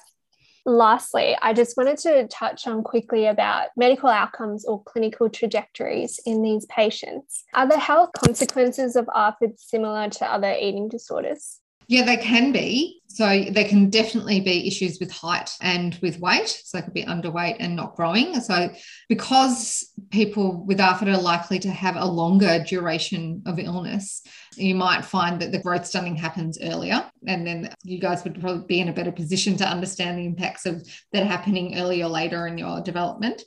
Lastly, 0.66 1.38
I 1.42 1.54
just 1.54 1.78
wanted 1.78 1.98
to 2.00 2.28
touch 2.28 2.68
on 2.68 2.84
quickly 2.84 3.26
about 3.26 3.70
medical 3.78 4.10
outcomes 4.10 4.66
or 4.66 4.84
clinical 4.84 5.30
trajectories 5.30 6.20
in 6.26 6.42
these 6.42 6.66
patients. 6.66 7.44
Are 7.54 7.68
the 7.68 7.80
health 7.80 8.12
consequences 8.26 8.96
of 8.96 9.06
ARFID 9.08 9.60
similar 9.60 10.10
to 10.10 10.26
other 10.26 10.54
eating 10.54 10.90
disorders? 10.90 11.60
Yeah, 11.90 12.06
they 12.06 12.18
can 12.18 12.52
be. 12.52 13.02
So 13.08 13.46
there 13.50 13.68
can 13.68 13.90
definitely 13.90 14.40
be 14.42 14.68
issues 14.68 15.00
with 15.00 15.12
height 15.12 15.50
and 15.60 15.98
with 16.04 16.20
weight. 16.20 16.48
So 16.48 16.78
they 16.78 16.84
could 16.84 16.94
be 16.94 17.04
underweight 17.04 17.56
and 17.60 17.76
not 17.76 17.96
growing. 17.96 18.40
So 18.42 18.70
because 19.10 19.92
people 20.12 20.64
with 20.66 20.78
ARFID 20.78 21.08
are 21.08 21.20
likely 21.20 21.58
to 21.60 21.72
have 21.72 21.96
a 21.96 22.06
longer 22.06 22.64
duration 22.64 23.42
of 23.48 23.58
illness, 23.58 24.22
you 24.56 24.76
might 24.76 25.04
find 25.04 25.42
that 25.42 25.52
the 25.52 25.64
growth 25.64 25.88
stunting 25.88 26.16
happens 26.16 26.60
earlier. 26.62 27.04
And 27.26 27.46
then 27.46 27.74
you 27.84 28.00
guys 28.00 28.24
would 28.24 28.40
probably 28.40 28.68
be 28.68 28.82
in 28.82 28.90
a 28.90 28.94
better 28.94 29.12
position 29.12 29.58
to 29.58 29.68
understand 29.68 30.20
the 30.20 30.26
impacts 30.26 30.68
of 30.68 30.88
that 31.12 31.26
happening 31.26 31.80
earlier 31.80 32.06
or 32.06 32.10
later 32.10 32.46
in 32.46 32.60
your 32.60 32.82
development. 32.82 33.42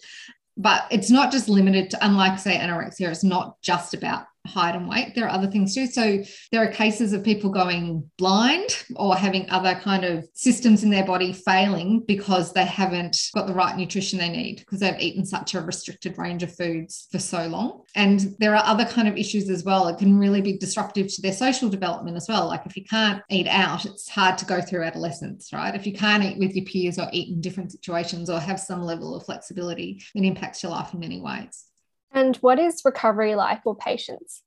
But 0.56 0.86
it's 0.90 1.10
not 1.10 1.30
just 1.30 1.48
limited 1.48 1.90
to, 1.90 2.04
unlike, 2.04 2.40
say, 2.40 2.58
anorexia, 2.58 3.08
it's 3.08 3.24
not 3.24 3.62
just 3.62 3.94
about 3.94 4.24
height 4.46 4.74
and 4.74 4.88
weight. 4.88 5.14
There 5.14 5.24
are 5.24 5.30
other 5.30 5.50
things 5.50 5.74
too. 5.74 5.86
So 5.86 6.22
there 6.50 6.62
are 6.62 6.72
cases 6.72 7.12
of 7.12 7.24
people 7.24 7.50
going 7.50 8.10
blind 8.18 8.84
or 8.96 9.16
having 9.16 9.48
other 9.50 9.74
kind 9.74 10.04
of 10.04 10.26
systems 10.34 10.82
in 10.82 10.90
their 10.90 11.06
body 11.06 11.32
failing 11.32 12.04
because 12.06 12.52
they 12.52 12.64
haven't 12.64 13.16
got 13.34 13.46
the 13.46 13.54
right 13.54 13.76
nutrition 13.76 14.18
they 14.18 14.28
need 14.28 14.58
because 14.58 14.80
they've 14.80 14.98
eaten 14.98 15.24
such 15.24 15.54
a 15.54 15.60
restricted 15.60 16.18
range 16.18 16.42
of 16.42 16.54
foods 16.54 17.08
for 17.12 17.18
so 17.18 17.46
long. 17.46 17.82
And 17.94 18.34
there 18.38 18.54
are 18.56 18.64
other 18.64 18.84
kind 18.84 19.08
of 19.08 19.16
issues 19.16 19.48
as 19.48 19.64
well. 19.64 19.88
It 19.88 19.98
can 19.98 20.18
really 20.18 20.40
be 20.40 20.58
disruptive 20.58 21.08
to 21.14 21.22
their 21.22 21.32
social 21.32 21.68
development 21.68 22.16
as 22.16 22.26
well. 22.28 22.48
Like 22.48 22.66
if 22.66 22.76
you 22.76 22.84
can't 22.84 23.22
eat 23.30 23.46
out, 23.46 23.84
it's 23.84 24.08
hard 24.08 24.38
to 24.38 24.44
go 24.44 24.60
through 24.60 24.84
adolescence, 24.84 25.52
right? 25.52 25.74
If 25.74 25.86
you 25.86 25.92
can't 25.92 26.24
eat 26.24 26.38
with 26.38 26.54
your 26.54 26.64
peers 26.64 26.98
or 26.98 27.08
eat 27.12 27.28
in 27.28 27.40
different 27.40 27.72
situations 27.72 28.28
or 28.28 28.40
have 28.40 28.58
some 28.58 28.82
level 28.82 29.14
of 29.14 29.24
flexibility, 29.24 30.02
it 30.14 30.24
impacts 30.24 30.62
your 30.62 30.72
life 30.72 30.92
in 30.92 31.00
many 31.00 31.20
ways. 31.20 31.66
And 32.12 32.36
what 32.36 32.58
is 32.58 32.82
recovery 32.84 33.34
like 33.34 33.62
for 33.62 33.74
patients? 33.74 34.42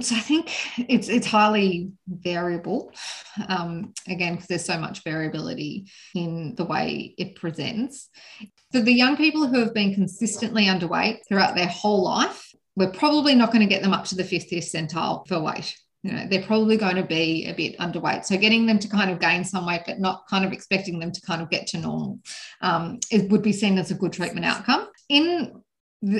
So 0.00 0.14
I 0.14 0.20
think 0.20 0.52
it's 0.90 1.08
it's 1.08 1.26
highly 1.26 1.92
variable. 2.06 2.92
Um, 3.48 3.94
again, 4.08 4.34
because 4.34 4.48
there's 4.48 4.64
so 4.64 4.78
much 4.78 5.02
variability 5.04 5.86
in 6.14 6.54
the 6.54 6.64
way 6.64 7.14
it 7.16 7.36
presents. 7.36 8.10
So 8.72 8.80
the 8.80 8.92
young 8.92 9.16
people 9.16 9.46
who 9.46 9.60
have 9.60 9.72
been 9.72 9.94
consistently 9.94 10.66
underweight 10.66 11.20
throughout 11.26 11.54
their 11.54 11.68
whole 11.68 12.04
life, 12.04 12.52
we're 12.74 12.90
probably 12.90 13.34
not 13.34 13.52
going 13.52 13.66
to 13.66 13.72
get 13.72 13.82
them 13.82 13.92
up 13.92 14.04
to 14.06 14.16
the 14.16 14.22
50th 14.22 14.64
centile 14.64 15.26
for 15.26 15.40
weight. 15.40 15.76
You 16.02 16.12
know, 16.12 16.26
they're 16.28 16.42
probably 16.42 16.76
going 16.76 16.96
to 16.96 17.02
be 17.02 17.46
a 17.46 17.54
bit 17.54 17.78
underweight. 17.78 18.26
So 18.26 18.36
getting 18.36 18.66
them 18.66 18.78
to 18.78 18.88
kind 18.88 19.10
of 19.10 19.18
gain 19.18 19.44
some 19.44 19.66
weight, 19.66 19.82
but 19.86 19.98
not 19.98 20.28
kind 20.28 20.44
of 20.44 20.52
expecting 20.52 20.98
them 20.98 21.10
to 21.10 21.20
kind 21.20 21.42
of 21.42 21.50
get 21.50 21.66
to 21.68 21.78
normal, 21.78 22.20
um, 22.60 23.00
it 23.10 23.30
would 23.30 23.42
be 23.42 23.52
seen 23.52 23.78
as 23.78 23.90
a 23.90 23.94
good 23.94 24.12
treatment 24.12 24.46
outcome. 24.46 24.88
In 25.08 25.62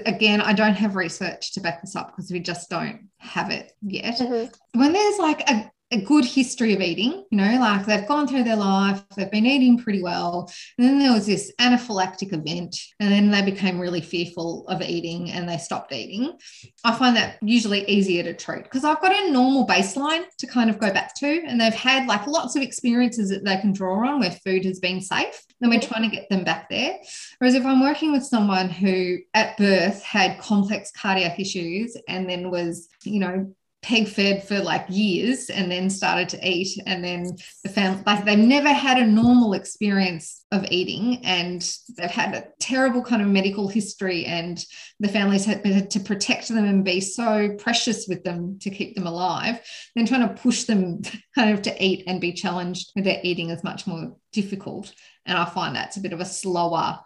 again, 0.07 0.41
I 0.41 0.53
don't 0.53 0.75
have 0.75 0.97
research 0.97 1.53
to 1.53 1.61
back 1.61 1.81
this 1.81 1.97
up 1.97 2.09
because 2.09 2.31
we 2.31 2.41
just 2.41 2.71
don't 2.71 3.09
have 3.19 3.51
it 3.51 3.73
yet. 3.83 4.19
Mm-hmm. 4.19 4.81
When 4.81 4.93
there's 4.93 5.19
like 5.19 5.49
a 5.49 5.71
a 5.93 6.01
good 6.01 6.25
history 6.25 6.75
of 6.75 6.81
eating, 6.81 7.25
you 7.31 7.39
know, 7.39 7.61
like 7.61 7.87
they've 7.87 8.09
gone 8.09 8.27
through 8.27 8.43
their 8.43 8.57
life, 8.57 9.05
they've 9.17 9.31
been 9.31 9.47
eating 9.47 9.79
pretty 9.79 10.03
well. 10.03 10.51
And 10.77 10.87
then 10.87 10.99
there 10.99 11.13
was 11.13 11.27
this 11.27 11.53
anaphylactic 11.61 12.33
event, 12.33 12.77
and 12.99 13.13
then 13.13 13.31
they 13.31 13.43
became 13.43 13.79
really 13.79 14.01
fearful 14.01 14.67
of 14.67 14.83
eating 14.83 15.31
and 15.31 15.49
they 15.49 15.59
stopped 15.59 15.93
eating. 15.93 16.37
I 16.83 16.93
find 16.97 17.17
that 17.17 17.39
usually 17.41 17.89
easier 17.89 18.25
to 18.25 18.35
treat 18.35 18.65
because 18.65 18.85
I've 18.85 19.01
got 19.01 19.15
a 19.15 19.31
normal 19.31 19.67
baseline 19.67 20.25
to 20.39 20.47
kind 20.49 20.71
of 20.71 20.79
go 20.79 20.93
back 20.93 21.15
to, 21.17 21.43
and 21.47 21.61
they've 21.61 21.73
had 21.73 22.09
like 22.09 22.27
lots 22.27 22.57
of 22.57 22.63
experiences 22.63 23.31
that 23.31 23.45
they 23.45 23.57
can 23.59 23.73
draw 23.73 24.09
on 24.09 24.21
where 24.21 24.33
food 24.33 24.65
has 24.65 24.81
been 24.81 25.01
safe. 25.01 25.41
Then 25.61 25.71
we're 25.71 25.81
trying 25.81 26.09
to 26.09 26.15
get 26.15 26.29
them 26.29 26.43
back 26.43 26.69
there. 26.69 26.99
Whereas 27.39 27.55
if 27.55 27.65
I'm 27.65 27.81
working 27.81 28.11
with 28.11 28.25
someone 28.25 28.71
who 28.71 29.19
at 29.35 29.57
birth 29.57 30.03
had 30.03 30.39
complex 30.41 30.91
cardiac 30.91 31.39
issues 31.39 31.97
and 32.09 32.29
then 32.29 32.51
was, 32.51 32.89
you 33.05 33.21
know, 33.21 33.55
peg 33.87 34.09
fed 34.09 34.43
for 34.43 34.59
like 34.59 34.85
years 34.89 35.49
and 35.49 35.71
then 35.71 35.89
started 35.89 36.29
to 36.29 36.49
eat. 36.49 36.77
And 36.87 37.05
then 37.05 37.37
the 37.63 37.69
family 37.69 38.03
like 38.05 38.25
they've 38.25 38.37
never 38.37 38.73
had 38.73 38.99
a 38.99 39.07
normal 39.07 39.53
experience 39.53 40.45
of 40.51 40.67
eating 40.73 41.25
and 41.25 41.63
they've 41.97 42.11
had 42.11 42.35
a 42.35 42.49
terrible 42.59 43.01
kind 43.01 43.23
of 43.23 43.29
medical 43.29 43.69
history 43.69 44.25
and 44.25 44.65
the 44.99 45.07
families 45.07 45.45
had 45.45 45.91
to 45.91 46.01
protect 46.01 46.49
them 46.49 46.65
and 46.65 46.85
be 46.85 47.01
so 47.01 47.55
precious 47.59 48.09
with 48.09 48.25
them 48.25 48.59
to 48.59 48.71
keep 48.71 48.97
them 48.97 49.07
alive. 49.07 49.61
Then 49.95 50.07
trying 50.07 50.29
to 50.29 50.35
push 50.35 50.65
them 50.65 51.03
kind 51.37 51.53
of 51.53 51.63
to 51.63 51.85
eat 51.85 52.05
and 52.09 52.21
be 52.21 52.33
challenged 52.33 52.91
with 52.97 53.05
their 53.05 53.21
eating 53.23 53.51
is 53.51 53.63
much 53.63 53.87
more 53.87 54.17
difficult. 54.33 54.93
And 55.25 55.39
i 55.39 55.45
find 55.45 55.77
that's 55.77 55.97
a 55.97 56.01
bit 56.01 56.13
of 56.13 56.21
a 56.21 56.25
slower 56.25 56.99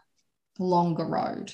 longer 0.58 1.04
road 1.04 1.52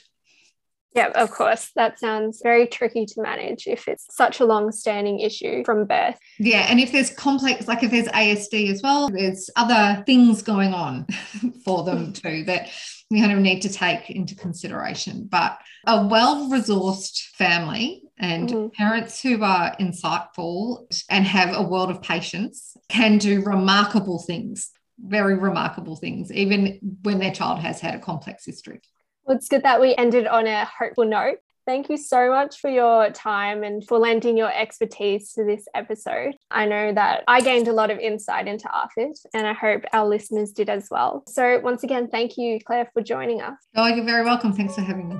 yeah, 0.96 1.08
of 1.14 1.30
course. 1.30 1.70
That 1.76 1.98
sounds 2.00 2.40
very 2.42 2.66
tricky 2.66 3.04
to 3.04 3.20
manage 3.20 3.66
if 3.66 3.86
it's 3.86 4.06
such 4.10 4.40
a 4.40 4.46
long 4.46 4.72
standing 4.72 5.20
issue 5.20 5.62
from 5.62 5.84
birth. 5.84 6.18
Yeah. 6.38 6.66
And 6.70 6.80
if 6.80 6.90
there's 6.90 7.10
complex, 7.10 7.68
like 7.68 7.82
if 7.82 7.90
there's 7.90 8.08
ASD 8.08 8.72
as 8.72 8.82
well, 8.82 9.10
there's 9.10 9.50
other 9.56 10.02
things 10.06 10.40
going 10.40 10.72
on 10.72 11.06
for 11.64 11.84
them 11.84 12.14
too 12.14 12.44
that 12.44 12.70
we 13.10 13.20
kind 13.20 13.32
of 13.32 13.38
need 13.38 13.60
to 13.60 13.68
take 13.68 14.08
into 14.08 14.34
consideration. 14.34 15.28
But 15.30 15.58
a 15.86 16.06
well 16.06 16.48
resourced 16.48 17.26
family 17.34 18.02
and 18.18 18.48
mm-hmm. 18.48 18.68
parents 18.68 19.20
who 19.20 19.42
are 19.44 19.76
insightful 19.76 20.90
and 21.10 21.26
have 21.26 21.54
a 21.54 21.62
world 21.62 21.90
of 21.90 22.00
patience 22.00 22.74
can 22.88 23.18
do 23.18 23.42
remarkable 23.42 24.18
things, 24.18 24.70
very 24.98 25.34
remarkable 25.34 25.96
things, 25.96 26.32
even 26.32 26.78
when 27.02 27.18
their 27.18 27.32
child 27.32 27.58
has 27.58 27.80
had 27.80 27.94
a 27.94 27.98
complex 27.98 28.46
history. 28.46 28.80
Well, 29.26 29.36
it's 29.36 29.48
good 29.48 29.64
that 29.64 29.80
we 29.80 29.94
ended 29.96 30.28
on 30.28 30.46
a 30.46 30.64
hopeful 30.64 31.04
note. 31.04 31.38
Thank 31.66 31.90
you 31.90 31.96
so 31.96 32.30
much 32.30 32.60
for 32.60 32.70
your 32.70 33.10
time 33.10 33.64
and 33.64 33.84
for 33.84 33.98
lending 33.98 34.36
your 34.36 34.52
expertise 34.56 35.32
to 35.32 35.42
this 35.42 35.66
episode. 35.74 36.36
I 36.48 36.64
know 36.64 36.92
that 36.92 37.24
I 37.26 37.40
gained 37.40 37.66
a 37.66 37.72
lot 37.72 37.90
of 37.90 37.98
insight 37.98 38.46
into 38.46 38.68
ARFID 38.68 39.16
and 39.34 39.48
I 39.48 39.52
hope 39.52 39.82
our 39.92 40.06
listeners 40.06 40.52
did 40.52 40.70
as 40.70 40.86
well. 40.92 41.24
So, 41.26 41.58
once 41.58 41.82
again, 41.82 42.06
thank 42.06 42.38
you, 42.38 42.60
Claire, 42.64 42.88
for 42.94 43.02
joining 43.02 43.42
us. 43.42 43.56
Oh, 43.74 43.88
you're 43.88 44.04
very 44.04 44.24
welcome. 44.24 44.52
Thanks 44.52 44.76
for 44.76 44.82
having 44.82 45.08
me. 45.08 45.16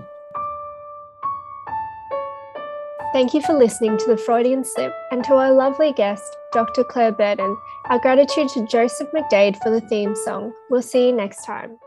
Thank 3.13 3.35
you 3.35 3.41
for 3.41 3.55
listening 3.55 3.99
to 3.99 4.07
the 4.07 4.17
Freudian 4.17 4.63
Slip 4.63 4.95
and 5.11 5.25
to 5.25 5.35
our 5.35 5.51
lovely 5.51 5.93
guest, 5.95 6.37
Dr. 6.53 6.85
Claire 6.85 7.13
Burton. 7.13 7.57
Our 7.87 7.99
gratitude 7.99 8.51
to 8.51 8.67
Joseph 8.67 9.11
McDade 9.11 9.61
for 9.63 9.71
the 9.71 9.81
theme 9.81 10.15
song. 10.15 10.53
We'll 10.71 10.83
see 10.83 11.07
you 11.07 11.13
next 11.13 11.45
time. 11.45 11.79